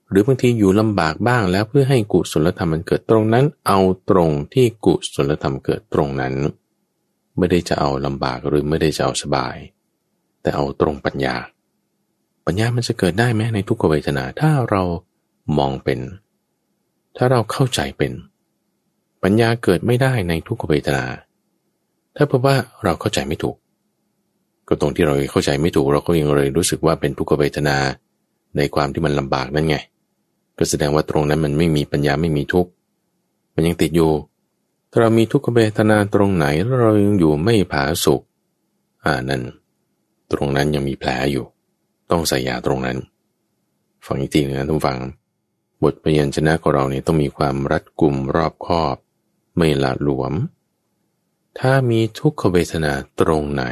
[0.09, 3.79] หรือบางทีอยู่ลำบากบ้างแล้วเพื่อให้กุศลธรรมมันเกิดตรงนั้น เอา
[4.09, 6.33] ตรงที่กุศลธรรมเกิดตรงนั้น
[7.37, 9.55] ไม่ได้จะเอาลำบากหรือไม่ได้จะเอาสบาย
[10.41, 11.35] แต่เอาตรงปัญญา
[12.45, 14.83] ปัญญามันจะเกิดได้ไหมในทุกขเวทนาถ้าเรา
[15.57, 15.99] มองเป็น
[17.17, 18.11] ถ้าเราเข้าใจเป็น
[19.23, 21.05] ปัญญาเกิดไม่ได้ในทุกขเวทนา
[22.15, 23.55] ถ้าเพราะว่าเราเข้าใจไม่ถูก
[24.69, 27.77] ก็ตรงที่เราเข้าใจไม่ถูกเราก็ยังเลยรู้สึกว่าเป็นทุกขเวทนา
[28.57, 29.75] ในความที่มันลำบากนั่นไง
[30.57, 32.71] ก็แสดงว่าตรงนั้นมันไม่มีปัญญาไม่มีทุกข์
[33.53, 34.11] มันยังติดอยู่
[34.91, 38.21] ถ้าเรามีทุกขเวทนาตรงไหนแล้วเรายังอยู่ไม่ผาสุข
[39.05, 39.41] อ่านั่น
[40.31, 41.45] ตรงนั้นยังมีแผลอยู่
[42.11, 42.97] ต้องใส่ยาตรงนั้น
[44.05, 44.99] ฟังอีกทีนึงนะทุกฝัง
[45.83, 48.95] บทพยัญชนะของเราเนี่ยต้องมีความรัดกุมรอบคอบ
[49.57, 50.33] ไม่ละหลวม
[51.59, 53.65] ถ้ามีทุกขเวทนาตรงไหน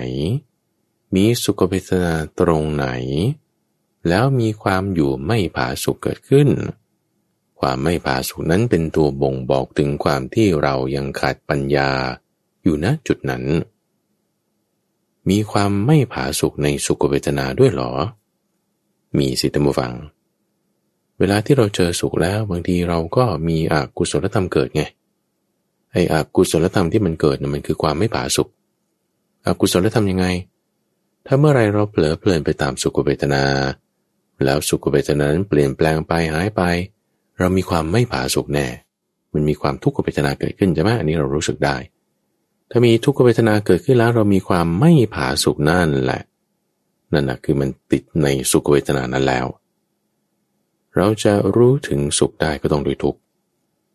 [1.15, 2.87] มีสุขเวทนาตรงไหน
[4.07, 6.49] แล้วมีความอยู่ไม่ผาสุขเกิดขึ้น
[7.59, 11.89] ความไม่ผาสุขนั้นเป็นตัวบ่งบอกถึงความที่เรายังขาดปัญญา
[12.63, 13.43] อยู่ณจุดนั้น
[15.29, 17.91] มีความไม่ผาสุกในสุขเวทนาด้วยหรอ
[19.17, 19.93] มีสิธรรมฟัง
[21.19, 24.83] เวลาที่เราเจอสุขแล้วบางทีเราก็มีอกุศลธรรมเกิดไง
[25.91, 28.47] ไอ้อกุศลธรรมที่มันเกิดมันคือความไม่ผาสุก
[29.45, 30.27] อกุศลธรรมยังไง
[31.27, 33.43] ถ้าเมื่อไรเราเผลอเพลินไปตามสุขเวทนา
[34.43, 36.61] แล้วสุขเวทนานั้นเปลี่ยนแปลงไปหายไป
[37.39, 38.67] เรามีความไม่ผาสุกแน่
[39.33, 41.75] มันมีความทุกขเวทนาเกิดขึ้นใช่ไหมอันนี้เรารู้สึกได้
[42.71, 46.21] ถ้ามีทุกขเวทนาเกิดขึ้นแล้ว เรามีความไม่ผาสุกนั่นแหละ
[47.13, 49.45] นั่นนะคือมันติดในสุขเวทนานั้นแล้ว
[50.95, 53.19] เราจะรู้ถึงสุขได้ก็ต้องดยทุกข์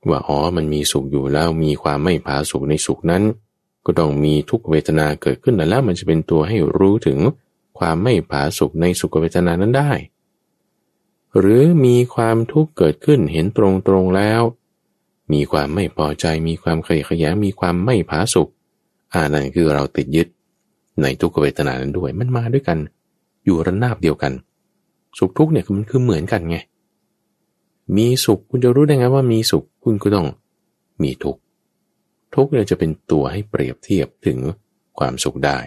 [0.08, 3.22] ว่าอ๋อมันมีสุขอยู่แล้วมีความไม่ผาสุกในสุขนั้น
[3.86, 7.18] ก็ต้องมีทุกเวทนาเกิดขึ้นแล้วมันจะเป็นตัวให้รู้ถึง
[7.78, 9.92] ความไม่ผาสุกในสุขเวทนานั้นได้
[11.38, 14.42] หรือมีความทุกข์เกิดขึ้นเห็นตรงตรงแล้ว
[15.32, 18.48] มีความไม่พอใจมีความขยขยะมีความไม่ผาสุก
[19.12, 20.28] อ่านั่นคือเราติดยึด
[21.02, 22.78] ในทุกเวทนานั้นด้วยมันมาด้วยกัน
[23.44, 24.32] อยู่ระนาบเดียวกัน
[25.18, 26.56] สุขทุกข์เนี่ยมันคือเหมือนกันไง
[27.96, 30.26] มีสุขคุณจะรู้ได้ไงว่ามีสุขคุณก็ต้อง
[31.02, 31.40] มีทุกข์
[32.34, 34.38] ทุกข์เนี่ยจะเป็นตัวให้เปรียบเทียบถึง
[34.98, 35.58] ความสุขได้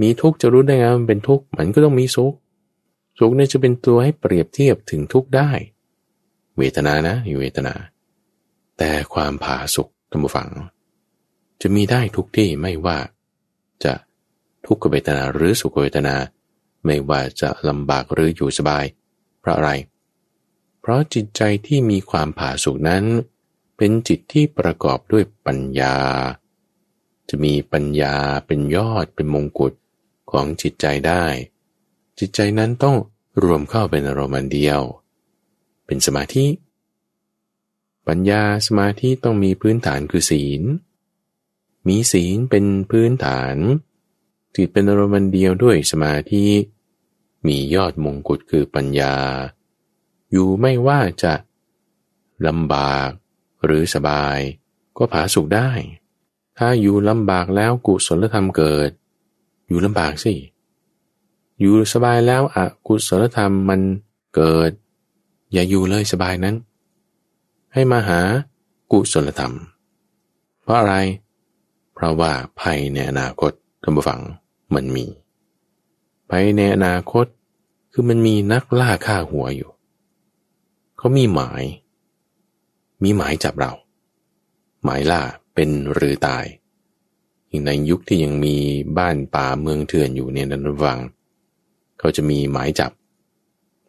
[0.00, 2.34] มีทุกข์จะรู้ได้ไงมันเป็นทุกข์มันก็ต้องมีสุข
[3.18, 5.50] สุขเนี่ยจะเป็นตัวให้เปรียบเทียบถึงทุกข์ได้
[6.58, 7.74] เวทนานะอยู่เวทนา
[8.78, 10.48] แต่ความผาสุขท่านผู้ฟัง
[11.62, 12.98] จะมีได้ทุกที่ไม่ว่า
[13.84, 13.94] จะ
[14.66, 16.16] ทุกขเวทนาหรือสุขเวทนา
[16.84, 18.84] ไม่ว่าจะลำบากหรืออยู่สบาย
[19.40, 19.70] เพราะอะไร
[20.80, 23.04] เพราะจิตใจที่มีความผาสุกนั้น
[23.76, 25.96] เป็นจิตที่ประกอบด้วยปัญญา
[27.28, 28.14] จะมีปัญญา
[28.46, 29.72] เป็นยอดเป็นมงกุฎ
[30.30, 31.24] ของจิตใจได้
[32.18, 32.96] จิตใจนั้นต้อง
[33.42, 34.80] รวมเข้าเป็นอารมณ์เดียว
[35.86, 36.46] เป็นสมาธิ
[38.08, 40.62] ปัญญาสมาธิต้องมีพื้นฐานคือศีล
[41.88, 43.56] มีศีลเป็นพื้นฐาน
[44.54, 46.46] จิตเป็นอารมณ์เดียวด้วยสมาธิ
[47.46, 49.14] มียอดมงกุฎคือปัญญา
[50.30, 51.34] อยู่ไม่ว่าจะ
[52.46, 53.10] ลำบาก
[53.64, 54.38] หรือสบาย
[54.98, 55.70] ก็ผาสุขได้
[56.58, 58.90] ถ้าอยู่ลำบากแล้วกุศลธรรมเกิด
[59.68, 60.34] อยู่ลำบากสิ
[61.60, 63.80] อยู่สบายแล้วอกุศลธรรมมัน
[64.34, 64.70] เกิด
[65.52, 66.56] อย่าอยู่เลยสบายนั้น
[67.72, 68.20] ให้มาหา
[68.92, 69.54] กุศลธรรม
[70.62, 70.94] เพราะอะไร
[71.94, 73.52] เพราะว่าภัยในอนาคต
[73.82, 74.20] ท่านผู้ฟัง
[74.74, 75.06] มันมี
[76.30, 77.26] ภัยในอนาคต
[77.92, 79.70] คือมันมีนักล่าฆ่าหัวอยู่
[80.96, 81.62] เขามีหมาย
[83.02, 83.72] มีหมายจับเรา
[84.84, 85.22] หมายล่า
[85.54, 86.44] เป็นหรือตาย
[87.48, 88.56] อย่างในยุคที่ยังมี
[88.98, 90.98] บ้านป่าเมืองเถื่อนอยู่เนี่ยนันวัง
[91.98, 92.92] เขาจะมีหมายจับ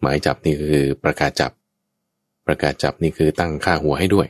[0.01, 1.51] หมายจับนี่คือประกาศจับ
[2.47, 4.27] ประกาศจับนี่คือตั้งค่าหัวให้ด้วย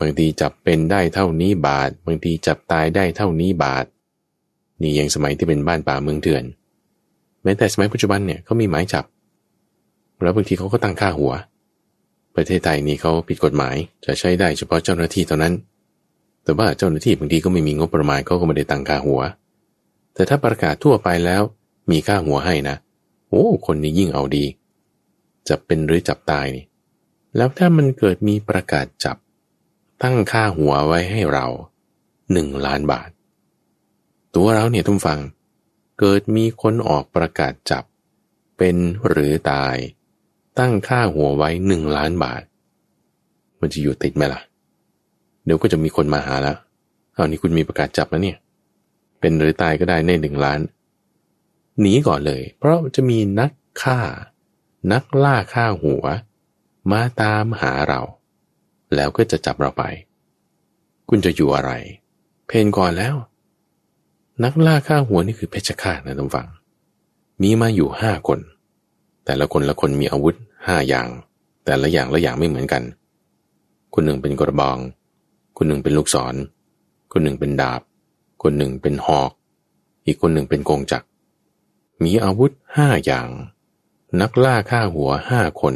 [0.00, 3.84] บางทีจับเป็นได้เท่านี้บาท บางทีจับตายได้เท่านี้บาท
[4.80, 6.44] นี่ยังสมัยที่เป็นบ้านป่าเมืองเถื่อน
[7.42, 9.04] แม้แต่สมัยปัจจุบันเนี่ยเขามีหมายจับ
[10.22, 11.32] แล้วบางทีเขาก็ตั้งค่าหัว
[12.38, 15.54] ประเทศไทยนี่เขาผิดกฎหมายจะใช้ได้เฉพาะเจ้าหน้าที่เท่านั้น
[16.44, 19.20] แต่ว่าเจ้าหน้าที่บางทีก็ไม่มีงบประมาณเขาก็ไม่ได้ตังค่าหัว
[20.14, 21.42] แต่ถ้าประกาศทั่วไปแล้ว
[21.90, 22.76] มีค่าหัวให้นะ
[23.28, 24.44] โอ้คนนี้ยิ่งเอาดี
[25.48, 26.64] จะเป็นหรือจับตายนี่
[27.36, 29.16] แล้วถ้ามันเกิดมีประกาศจับ
[30.02, 31.46] ตั้งค่าหัวไว้ให้เรา
[32.32, 33.10] หนึ่งล้านบาท
[34.34, 35.20] ตัวเราเนี่ยทุกฟัง
[35.98, 37.84] เกิดมีคนออกประกาศจับ
[38.58, 38.76] เป็น
[39.08, 39.76] หรือตาย
[40.58, 42.42] ตั้งค่าหัวไว้หนึ่งล้านบาท
[43.60, 44.40] มันจะอยู่ติดไหมล่ะ
[45.44, 46.56] เดี๋ยวก็จะมีคนมาหาแล้ว
[47.14, 48.38] เอานี่คุณมีประกาศจับแล้วเนี่ย
[49.20, 50.60] เป็นหรือตายก็ได้ในหนึ่งล้าน
[51.80, 53.50] หนีก่อนเลย เพราะจะมีนัก
[53.82, 53.98] ฆ่า
[54.92, 56.04] นักล่าฆ่าหัว
[56.92, 58.00] มาตามหาเรา
[58.94, 59.84] แล้วก็จะจับเราไป
[61.08, 61.72] คุณจะอยู่อะไร
[62.46, 63.14] เพนก่อนแล้ว
[64.44, 66.46] นักล่าฆ่าหัวนี่คือเพชฌฆาตนะท่านฟัง
[67.42, 68.40] มีมาอยู่ห้าคน
[69.24, 70.36] แต่ละคนละคนมีอาวุธ
[70.68, 71.08] ห้าอย่าง
[71.64, 72.82] แต่ละอย่างละอย่างไม่เหมือนกัน
[73.94, 74.78] คนหนึ่งเป็นกระบอง
[75.56, 76.34] คนหนึ่งเป็นลูกศร
[77.12, 77.80] คนหนึ่งเป็นดาบ
[78.42, 79.30] คนหนึ่งเป็นหอก
[80.06, 81.06] อีกคนหนึ่งเป็นกงจักร
[82.02, 83.28] มีอาวุธห้าอย่าง
[84.20, 85.74] นักล่าฆ่าหัวห้าคน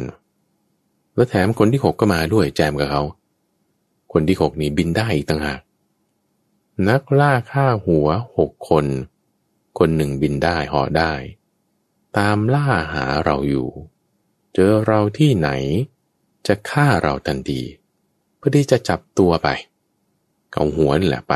[1.15, 3.03] และแถมคนที่หกก็มาด้วยแจมกับเขา
[4.13, 5.59] คนที่หกนี่บินได้อีกต่างหาก
[6.89, 8.85] นักล่าฆ่าหัวหกคน
[9.79, 11.13] คนหนึ่งบินได้ห่อได้
[12.17, 13.69] ตามล่าหาเราอยู่
[14.53, 15.49] เจอเราที่ไหน
[16.47, 17.61] จะฆ่าเราทันที
[18.37, 19.47] เพื่อที่จะจับตัวไป
[20.51, 21.33] เอาหัวนี่แหละไป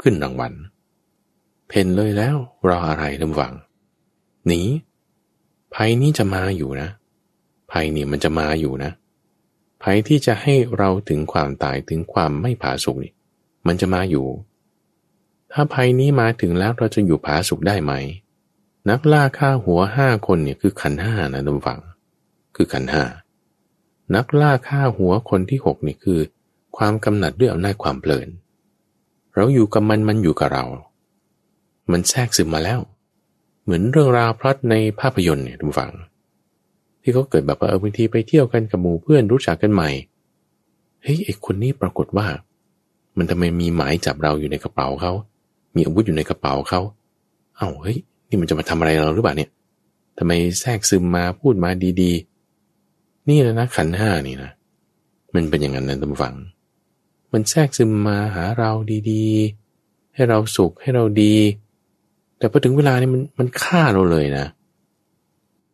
[0.00, 0.52] ขึ้นรางวัล
[1.68, 2.36] เพนเลยแล้ว
[2.68, 3.52] รออะไรลำวัง
[4.46, 4.62] หนี
[5.74, 6.88] ภัยนี้จะมาอยู่นะ
[7.70, 8.90] ภัยนี่มันจะมาอยู่นะ
[9.82, 13.12] ภัยที่จะให้เราถึงความตายถึงความไม่ผาสุกนี่
[13.66, 14.26] มันจะมาอยู่
[15.52, 17.92] ถ้าภัยนี้มาถึงแล้วเราจะอยู่ผาสุกได้ไหม
[18.90, 21.80] นักล่าฆ่าหัวห้าคนเนี่ยคือขันห้านะลำวัง
[22.56, 23.04] คือขันห้า
[24.14, 26.20] นักล่าฆ่าหัวคนที่หกนี่คือ
[26.76, 28.28] ความกำหนัดด้วยอำนาจความเพลิน
[29.34, 30.64] เราอยู่กับมันมันอยู่กับเรา
[31.92, 32.80] มันแทรกซึมมาแล้ว
[33.62, 35.90] เหมือนเรื่องราวพล็อตในภาพยนตร์เนี่ยทุกฝัง
[37.02, 39.90] ที่เขาเกิดแบบว่าเออบางทีไปเที่ยวกันกับหมู่เพื่อนรู้จักกันใหม่
[41.02, 42.26] เฮ้ยไอ้คนนี้ปรากฏว่า
[43.18, 45.12] มันทำไมมีหมายจับเราอยู่ในกระเป๋าเขา
[45.74, 46.80] มีอาวุธอยู่ในกระเป๋าเขา
[47.56, 47.98] เอา้าเฮ้ย
[48.28, 49.50] นี่มันจะมาทำอะไรเราหรือเปล่าเนี่ย
[50.18, 51.70] ทำไมแทรกซึมมาพูดมา
[52.02, 52.29] ดีๆ
[53.28, 54.50] นี่นะนะขันห้านี่นะ
[55.34, 56.34] มันเป็นอย่างนั้นนะท่านฟัง
[57.32, 58.70] มันแทรกซึมมาหาเรา
[59.10, 61.34] ดีๆ ให้เราสุขให้เราดี
[62.38, 64.46] แต่พอถึงเวลานี่มันมันฆ่าเราเลยนะ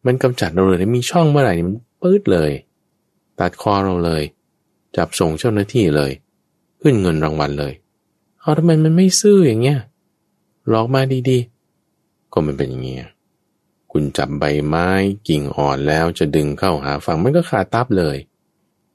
[0.06, 2.50] มันกำจัดเราเลยมีช่องเมื่อไหร่มันปื๊ดเลย
[3.40, 4.22] ตัดคอเราเลย
[4.96, 6.12] จับส่งเจ้าหน้าที่เลย
[6.80, 7.72] ขึ้นเงินรางวัลเลย
[8.40, 9.78] เอาทำไมมันไม่ซื่ออย่างเงี้ย
[10.68, 13.08] หลอกมาดีๆ ก็มันเป็นอย่างเงี้ย
[13.98, 14.88] คุณจับใบไม้
[15.28, 18.16] กิ่งอ่อนแล้วจะดึงเข้าหาฝั่งมันก็ขาดตับเลย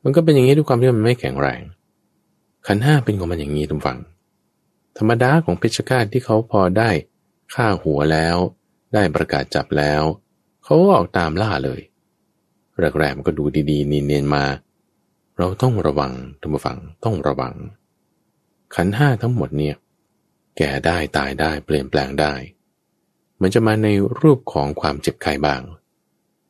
[0.04, 1.62] มันก็เป็นอย่างนี้ด้วยความที่มันไม่แข็งแรง
[2.68, 3.99] ขันห้าเป็นของมันอย่างนี้ทุกฝั่ง
[4.97, 6.89] ธรรมดาของเพชฌฆาตที่เขาพอได้
[7.54, 8.38] ฆ่าหัวแล้ว
[8.93, 10.04] ได้ประกาศจับแล้ว
[10.64, 11.82] เขาก็ออกตามล่าเลย
[12.99, 14.45] แรกๆมันก็ดูดีๆ นีเนียนมา
[15.38, 17.54] เราต้องระวังทุกฝั่งต้องระวัง
[18.76, 19.76] ขันห้าทั้งหมดเนี่ย
[20.58, 22.34] แก่ได้ตายได้เปลี่ยนแปลงได้
[23.41, 23.87] มันจะมาใน
[24.19, 25.61] รูปของความเจ็บไข้บ้าง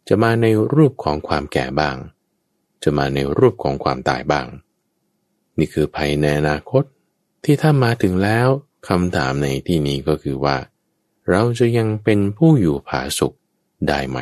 [0.08, 1.98] จะมาในรูปของความแก่บ้าง
[2.84, 4.48] จะมาในรูปของความตายบ้าง
[5.58, 6.84] นี่คือภัยในอนาคต
[7.44, 8.48] ที่ถ้ามาถึงแล้ว
[8.88, 10.56] คำถามในที่นี้ก็คือว่า
[11.30, 13.36] เราจะยังเป็นผู้อยู่ผาสุข
[13.88, 14.20] ได้ไหม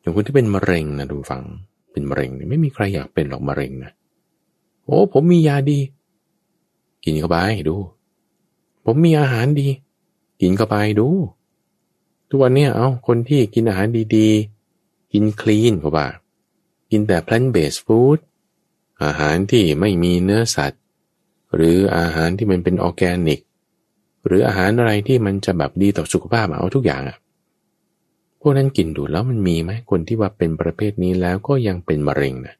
[0.00, 1.44] อย่างคนที่เป็นมะเร็งนะทุกฝัง
[1.92, 3.92] เป็นมะเร็งไม่มีใครอยากเป็นหรอกมะเร็งนะ
[4.84, 5.78] โอ้ผมมียาดี
[7.04, 7.36] กินเข้าไป
[7.68, 7.76] ดู
[8.84, 9.68] ผมมีอาหารดี
[10.40, 11.08] กินเข้าไปดู
[12.28, 13.86] ทุกวันนี้เอาคนที่กินอาหาร
[14.16, 16.06] ดีๆ กินคลีนก็ว่า
[16.90, 18.18] กินแต่ plant based food
[19.04, 20.82] อาหารที่ไม่มีเนื้อสัตว์
[21.54, 23.40] หรืออาหารที่มันเป็นออร์แกนิก
[24.26, 27.16] หรืออาหารอะไรที่มันจะแบบดีต่อสุขภาพเอาทุกอย่างอะ
[28.40, 32.54] พวกนั้นกินดูแล้วมันมีไหมคนที่ว่าเป็นประเภทนี้แล้วก็ยังเป็นมะเร็งนะ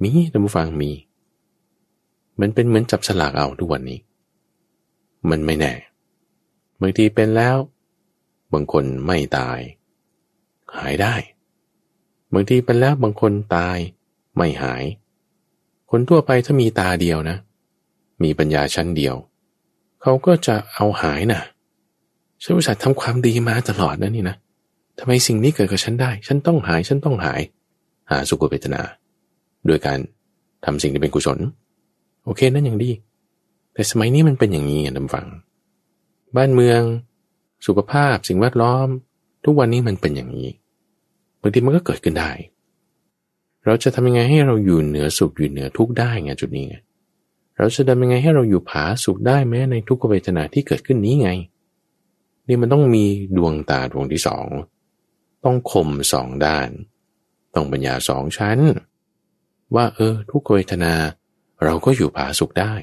[0.00, 0.90] มีท่านผู้ฟังมี
[2.40, 3.98] มันเป็นเหมือนจับสลากเอาทุกวันนี้
[5.30, 5.72] มันไม่แน่
[6.80, 7.56] บางทีเป็นแล้ว
[8.52, 9.58] บางคนไม่ตาย
[10.76, 11.14] หายได้
[12.34, 13.78] บางทีเป็นแล้วบางคนตาย
[14.36, 14.84] ไม่หาย
[15.90, 17.36] คนทั่วไปถ้ามีตาเดียวนะ
[18.22, 19.14] มีปัญญาชั้นเดียว
[20.02, 21.40] เขาก็จะเอาหายนะ
[22.42, 24.36] ฉันอุตส่าห์ทำความดีมาตลอดนะนี่นะ
[24.98, 27.40] ทำไมสิ่งนี้เกิดกับฉันได้ ฉันต้องหาย ฉันต้องหาย
[28.10, 28.82] หาสุขเวทนา
[29.66, 29.98] โดยการ
[30.64, 31.38] ทำสิ่งที่เป็นกุศล
[32.24, 32.90] โอเคนั่นอย่างดี
[33.72, 35.26] แต่สมัยนี้มันเป็นอย่างนี้นะท่านฟัง
[36.36, 36.80] บ้านเมือง
[37.66, 38.88] สุขภาพ สิ่งแวดล้อม
[39.44, 40.48] ทุกวันนี้มันเป็นอย่างนี้
[41.40, 42.30] บางทีมันก็เกิดขึ้นได้
[43.64, 46.76] เราจะทำยังไงให้เราอยู่เหนือสุขอยู่เหนือทุกข์ได้ไงจุดนี้ไง
[47.58, 51.30] เราจะทำยังไงให้เราอยู่ผาสุขได้แม้ในทุกขเวทนาที่เกิดขึ้นนี้ไง
[52.48, 53.04] นี่มันต้องมี
[53.36, 54.46] ดวงตาดวงที่สอง
[55.44, 56.68] ต้องคมสองด้าน
[57.54, 58.58] ต้องปัญญาสองชั้น
[59.74, 60.94] ว่าเออ ทุกขเวทนา
[61.64, 62.74] เราก็อยู่ผาสุขได้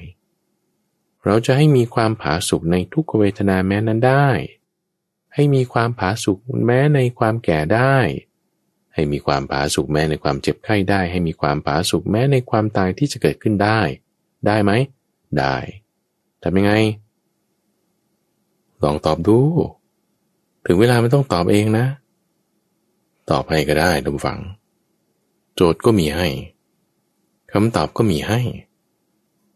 [1.26, 4.30] เราจะให้มีความผาสุกในทุกเวทนาแม้นั้นได้
[5.36, 7.95] ให้มีความผาสุกแม้ในความแก่ได้
[8.93, 13.80] ให้มีความผาสุกแม้ในความเจ็บไข้ได้ ให้มีความผาสุกแม้ในความตายที่จะเกิดขึ้นได้
[14.45, 14.71] ได้ไหม
[15.38, 15.55] ได้
[16.43, 16.74] ทำยังไง
[18.84, 19.38] ลองตอบดู
[20.65, 21.86] ถึงเวลาไม่ต้องตอบเองนะ
[23.30, 24.39] ตอบให้ก็ได้ทุกฝัง
[25.55, 26.28] โจทย์ก็มีให้
[27.51, 28.39] คำตอบก็มีให้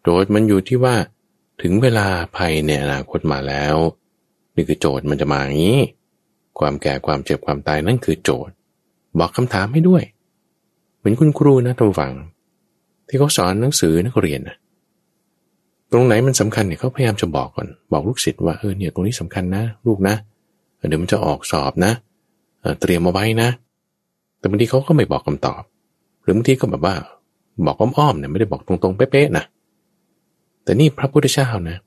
[0.01, 0.95] โจทย์มันอยู่ที่ว่า
[1.61, 3.75] ถึงเวลาภัยในอนาคตมาแล้ว
[4.55, 5.79] นี่คือโจทย์มันจะมาอย่างนี้
[6.59, 8.53] ความแก่ความเจ็บความตายนั่นคือโจทย์
[9.19, 10.03] บอกคำถามให้ด้วย
[10.97, 12.13] เหมือนคุณครูนะท่านฟัง
[13.07, 14.57] ที่เขาสอนหนังสือนักเรียนนะ
[15.91, 20.15] ตรงไหนมันสำคัญเนี่ยเขาพยายามจะบอกก่อน บอกลูกศิษย์ว่าเออเนี่ยตรงนี้สำคัญนะ ลูกนะ
[20.87, 21.91] เดี๋ยวมันจะออกสอบนะ
[22.81, 23.49] เตรียมมาไว้นะ
[24.39, 25.61] แต่บางทีเขาก็ไม่บอกคำตอบ
[26.21, 26.95] หรือบางทีก็แบบว่า
[27.65, 29.45] บอกอ้อมๆเนี่ยไม่ได้บอกตรงๆเป๊ะๆนะ
[30.67, 31.77] แต่นี่พระพุทธเจ้านะ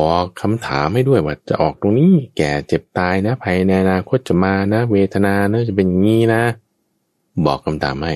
[0.00, 6.42] บอกคำถามให้ด้วยว่าจะออกตรงนี้แก่เจ็บตายนะภัยในอนาคตจะมานะ เวทนานะจะเป็นงี้นะ
[7.46, 8.14] บอกคำถามให้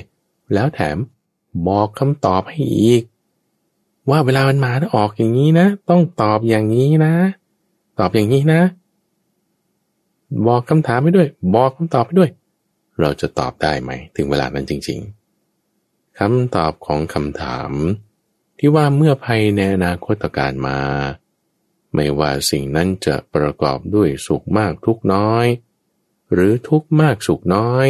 [0.53, 0.97] แล้วแถม
[1.67, 3.03] บอกคำตอบให้อีก
[4.09, 7.13] ว่าเวลามันมาถ้าออกอย่างนี้นะ ต้องตอบอย่างนี้นะ
[7.99, 8.61] ตอบอย่างนี้นะ
[10.47, 12.29] บอกคำถามให้ด้วย บอกคำตอบให้ด้วย
[12.99, 14.99] เราจะตอบได้ไหม ถึงเวลานั้นจริง
[15.59, 17.71] ๆคำตอบของคำถาม
[18.63, 20.79] ที่ว่าเมื่อภัยในอนาคตการมา
[21.93, 25.45] ไม่ว่าสิ่งนั้นจะประกอบด้วยสุขมากทุกน้อย
[26.33, 27.87] หรือทุกมากสุขน้อย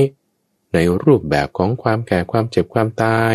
[0.73, 3.33] ในรูปแบบของความแก่ความเจ็บความตาย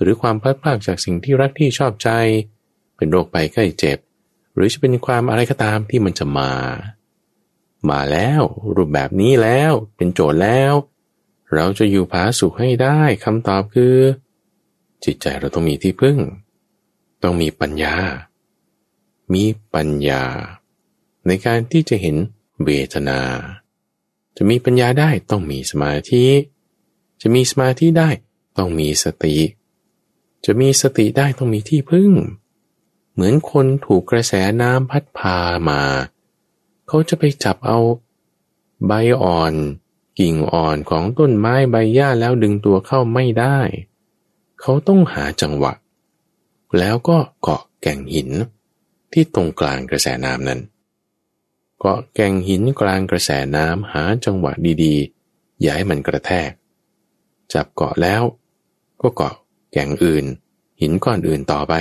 [0.00, 2.10] หรือความพลัดพรากจากสิ่งที่รักที่ชอบใจ
[2.96, 3.98] เป็นโรคไปใกล้เจ็บ
[4.54, 6.52] หรือจะเป็นความอะไรก็ตามที่มันจะมา
[7.90, 8.42] มาแล้ว
[8.76, 10.72] รูปแบบนี้แล้วเป็นโจทย์แล้ว
[11.54, 13.96] เราจะอยู่ผาสุขให้ได้คำตอบคือ
[15.04, 16.18] จิตใจเราต้องมีที่พึ่ง
[17.22, 17.94] ต้องมีปัญญา
[19.32, 19.44] มี
[19.74, 20.22] ปัญญา
[21.26, 22.16] ในการที่จะเห็น
[22.64, 23.20] เวทนา
[24.36, 26.26] จะมีปัญญาได้ต้องมีสมาธิ
[27.20, 28.10] จะมีสมาธิได้
[28.56, 29.36] ต้องมีสติ
[30.44, 32.12] จะมีสติได้ต้องมีที่พึ่ง
[33.12, 35.82] เหมือนคนถูกกระแสน้ำพัดพามา
[36.86, 37.78] เขาจะไปจับเอา
[38.86, 38.92] ใบ
[39.22, 39.54] อ่อน
[40.18, 43.58] กิ่งอ่อนของต้นไม้ใบหญ้าแล้วดึงตัวเข้าไม่ได้
[44.60, 45.72] เขาต้องหาจังหวะ
[46.78, 48.30] แล้วก็เกาะแก่งหิน
[49.12, 50.60] ที่ตรงกลางกระแสน้ำนั้น
[51.78, 54.52] เกาะแก่งหินกลางกระแสน้ำหาจังหวะ
[54.82, 56.50] ดีๆ อย่าให้มันกระแทก
[57.52, 58.22] จับเกาะแล้ว
[59.00, 59.34] ก็เกาะ
[59.72, 60.24] แก่งอื่น
[60.80, 61.74] หินก้อนอื่นต่อไป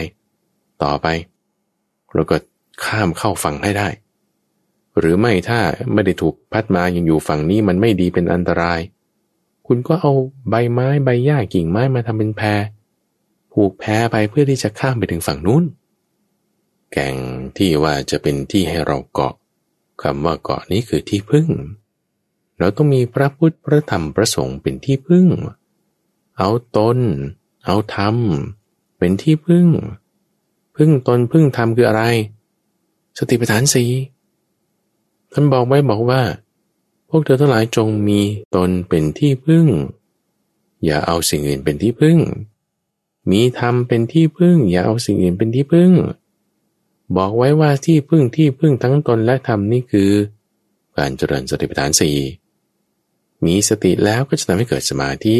[0.83, 1.07] ต่อไป
[2.13, 2.37] แล้วก็
[2.85, 3.87] ข้ามเข้าฝั่งให้ได้
[4.99, 5.59] หรือไม่ถ้า
[5.93, 8.79] ไม่ได้ถูกพัดมายังอยู่ฝั่งนี้มันไม่ดีเป็นอันตราย
[9.67, 10.13] คุณก็เอา
[10.49, 12.59] ใบไม้ใบหญ้ากิ่งไม้มาทำเป็นแพร
[13.62, 15.64] ผูกแพไปเพื่อที่จะข้ามไปถึงฝั่งนู้น
[16.91, 17.16] แก่ง
[17.57, 19.34] ที่ว่าจะเป็นที่ให้เราเกาะ
[20.01, 21.47] คำว่าเกาะนี้คือที่พึ่ง
[22.60, 25.28] เราต้องมีพระพุทธพระธรรมพระสงฆ์เป็นที่พึ่ง
[26.38, 26.97] เอาตน
[27.66, 28.16] เอาธรรม
[28.97, 29.68] เป็นที่พึ่ง
[30.76, 32.03] พึ่งตนพึ่งธรรมคืออะไร
[33.18, 33.84] สติปัฏฐานสี
[35.34, 36.22] ท่านบอกไว้บอกว่า
[37.10, 38.20] พวกเธอทั้งหลายจงมี
[38.55, 39.66] ตนเป็นที่พึ่ง
[40.86, 42.20] อย่าเอาสิ่งอื่นเป็นที่พึ่ง
[43.32, 45.91] มีธรรมเป็นที่พึ่ง อย่าเอาสิ่งอื่นเป็นที่พึ่ง
[47.17, 50.11] บอกไว้ว่าที่พึ่งที่พึ่งทั้งตนและธรรมนี่คือ
[50.97, 52.17] การเจริญสติปัฏฐานสี่
[53.45, 55.36] มีสติแล้วก็จะทำให้เกิดสมาธิ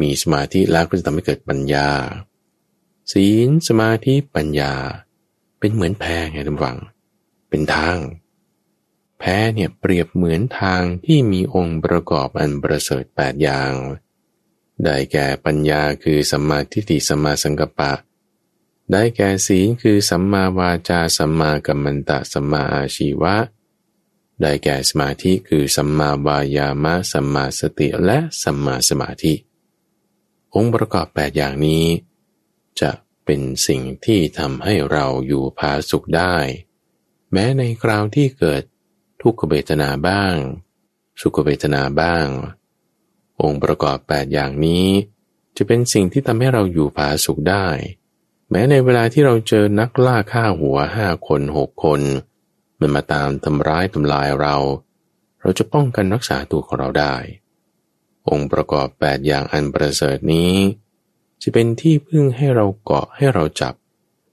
[0.00, 1.88] มีสมาธิแล้วก็จะทำให้เกิดปัญญา
[3.12, 4.72] ศีลสมาธิปัญญา
[5.58, 6.76] เป็นเหมือนแพงไงท่านฟัง
[7.48, 7.98] เป็นทาง
[9.18, 13.72] แพ้เนี่ยเปรียบเหมือนทางที่มีองค์ประกอบอันประเสริฐแปดอย่าง
[14.84, 17.92] ได้แก่ปัญญาคือสัมมาทิฏฐิสัมมาสังกัปปะ
[18.92, 23.36] ได้แก่ศีลคือสัมมาวาจาสัมมากัมมันตะสัมมาอาชีวะ
[24.40, 29.34] ได้แก่สมาธิคือสัมมาวายามะสัมมาสติและสัมมาสมาธิ
[30.54, 31.86] องค์ประกอบแปดอย่างนี้
[32.80, 32.90] จะ
[33.24, 36.36] เป็นสิ่งที่ทำให้เราอยู่พาสุขได้
[37.32, 38.62] แม้ในคราวที่เกิด
[39.22, 40.34] ทุกขเวทนาบ้าง
[41.20, 42.26] สุขเวทนาบ้าง
[43.42, 44.86] องค์ประกอบแปดอย่างนี้
[45.56, 47.66] จะเป็นสิ่งที่ทำให้เราอยู่ผาสุขได้
[48.50, 52.00] แม้ในเวลาที่เราเจอนักล่าฆ่าหัวห้าคนหกคน
[52.80, 54.56] มันมาตามทำร้ายทำลายเรา
[55.40, 57.14] เราจะป้องกันรักษาตัวของเราได้
[58.28, 60.54] องค์ประกอบแปดอย่างอันประเสริฐนี้
[61.42, 63.74] จะเป็นที่พึ่งให้เราเกาะให้เราจับ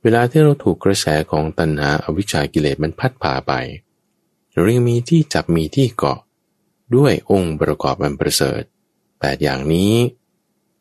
[0.02, 3.54] เวลาที่เราถูกกระแสของตัณหาอวิชชากิเลสมันพัดพาไป
[4.52, 6.20] เรายังมีที่จับมีที่เกาะ
[6.96, 8.64] ด้วยองค์ประกอบอันประเสริฐ
[9.26, 9.94] แปดอย่างนี้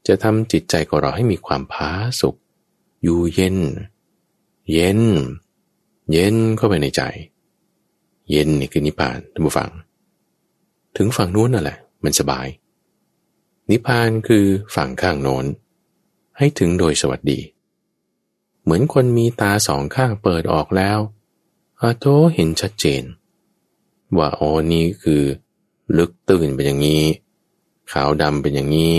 [0.06, 1.90] จะทำจิตใจของเราให้มีความผา
[2.20, 2.36] สุก
[3.02, 3.58] อยู่เย็น
[4.72, 5.00] เย็น
[6.12, 7.02] เย็นเข้าไปในใจ
[8.30, 9.70] เย็นนี่คือนิพพานท่านผู้ฟัง
[10.96, 12.46] ถึงฝั่งนู้นนั่นแหละ มันสบาย
[13.70, 15.44] นิพพานคือฝั่งข้างโน้น
[16.38, 17.40] ให้ถึงโดยสวัสดี
[18.62, 20.98] เหมือนคนมีตาสองข้างเปิดออกแล้ว
[21.80, 23.02] อาโตเห็นชัดเจน
[24.16, 25.22] ว่าอ๋อนี่คือ
[25.96, 27.04] ลึกตื่นเป็นอย่างนี้
[27.92, 28.96] ขาวดำเป็นอย่างนี้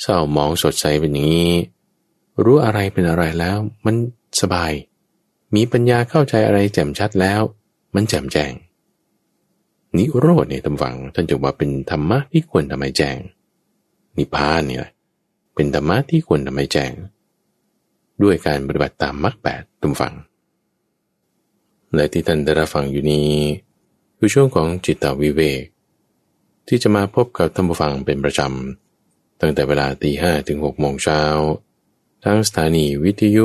[0.00, 1.52] เศร้ามองสดใสเป็นอย่างนี้
[2.44, 3.96] รู้อะไรเป็นอะไรแล้ว มัน
[4.40, 4.72] สบาย
[5.54, 7.40] มีปัญญาเข้าใจอะไรแจ่มชัดแล้ว
[7.94, 8.52] มันแจ่มแจ้ง
[9.96, 13.16] นิโรธเนี่ยตำฝังท่านจะว่าเป็นธรรมะที่ควรทำให้แจ้ง
[14.16, 14.88] นิพพานเนี่ย
[15.54, 16.92] เป็นธรรมะที่ควรทำให้แจ้ง
[18.22, 20.14] ด้วยการปฏิบัติตามมรรคแปดตำฝัง
[21.94, 23.30] และที่ท่านได้รับฟังอยู่นี้
[24.18, 25.62] คือช่วงของจิตตวิเวก
[26.68, 31.22] ที่จะมาพบกับท่านผู้ฟังเป็นประจำ ตั้งแต่เวลาตีห้ถึงหกโมงเช้า
[32.24, 33.44] ทั้งสถานีวิทยุ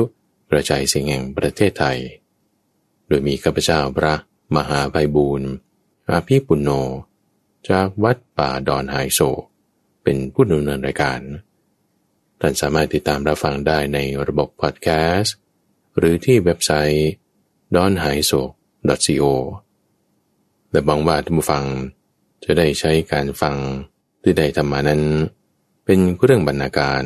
[0.50, 1.98] กระจายเสียงแห่งประเทศไทย
[3.06, 4.14] โดยมีข้าพเจ้าพระ
[4.56, 5.50] มหาไพบูรณ์
[6.10, 6.70] อาภีปุณโญ
[7.68, 9.20] จากวัดป่าดอนไฮโซ
[10.02, 11.20] เป็นผู้ดำเนินรายการ
[12.40, 15.34] ท่านสามารถติดตามรับฟังได้ในระบบพอดแคสต์
[15.96, 17.10] หรือที่เว็บไซต์
[17.74, 19.24] d o n h a i s o co
[20.70, 21.64] และบังว่าท่านผู้ฟัง
[22.44, 23.56] จะได้ใช้การฟัง
[24.22, 25.02] ที่ได้ธรรมานั้น
[25.84, 27.04] เป็นเรื่องบรรณาการ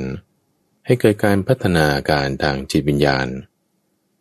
[0.87, 3.29] ให้เกิดการพัฒนาการทางจิตวิญญาณ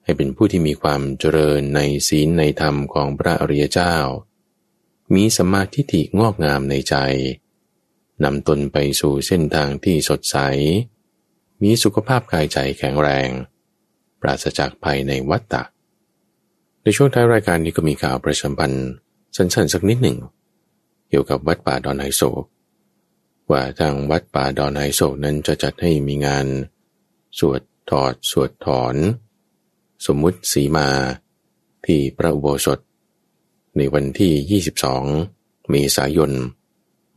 [0.03, 3.95] ให้เป็นผู้ที่มีความเจริญในศีลในธรรมของพระอริยเจ้า
[5.15, 6.95] มีสมาธิฐิงอกงามในใจ
[8.23, 10.37] นำตนไปสู่เส้นทางที่สดใส
[11.63, 13.29] มีสุขภาพกายใจแข็งแรง
[14.21, 15.63] ปราศจากภัยในวัฏฏะ
[16.83, 18.87] ในช่วงท้ายรายการนี้ก็มีข่าวประชาพันธ์
[19.35, 20.17] สั้นๆสักนิดหนึ่ง
[21.09, 26.45] เกี่ยวกับวัดป่าดอนไฮโศก ว่าทางวัดป่าดอนไฮโศกนั้นจะจัดให้มีงาน
[27.39, 28.95] สวดถอดสวดถอน
[30.05, 30.89] สมมุติสีมา
[31.85, 32.79] ที่พระอุโบสถ
[33.77, 34.61] ในวันที่
[35.19, 36.31] 22 เมษายน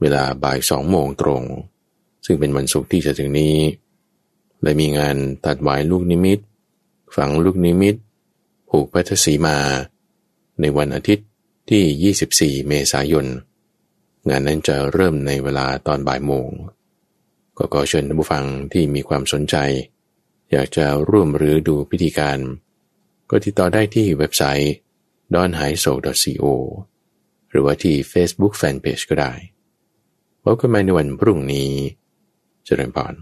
[0.00, 1.42] เวลาบ่ายสองโมงตรง
[2.24, 3.56] ซึ่งเป็นวันศุกร์ที่จะถึงนี้
[4.62, 6.38] และมีงานตัดหวายลูกนิมิต
[7.16, 7.96] ฝังลูกนิมิต
[8.70, 9.58] ผูกพัทสีมา
[10.60, 11.26] ในวันอาทิตย์
[11.70, 13.26] ที่ 24 เมษายน
[14.28, 16.48] งานนั้นจะเริ่มในเวลาตอนบ่ายโมง
[17.58, 19.56] ก็ขอเชิญท่านผู้ฟังที่มีความสนใจ
[20.50, 22.38] อยากจะร่วมหรือดูพิธีการ
[23.30, 24.74] ก็ติดต่อได้ที่เว็บไซต์
[25.34, 25.92] d o n h a i s o
[26.42, 26.44] co
[27.50, 29.32] หรือว่าที่ Facebook Fanpage ก็ได้
[30.42, 31.70] พบกันใหม่ในวันพรุ่งนี้
[32.64, 33.14] เจริญพร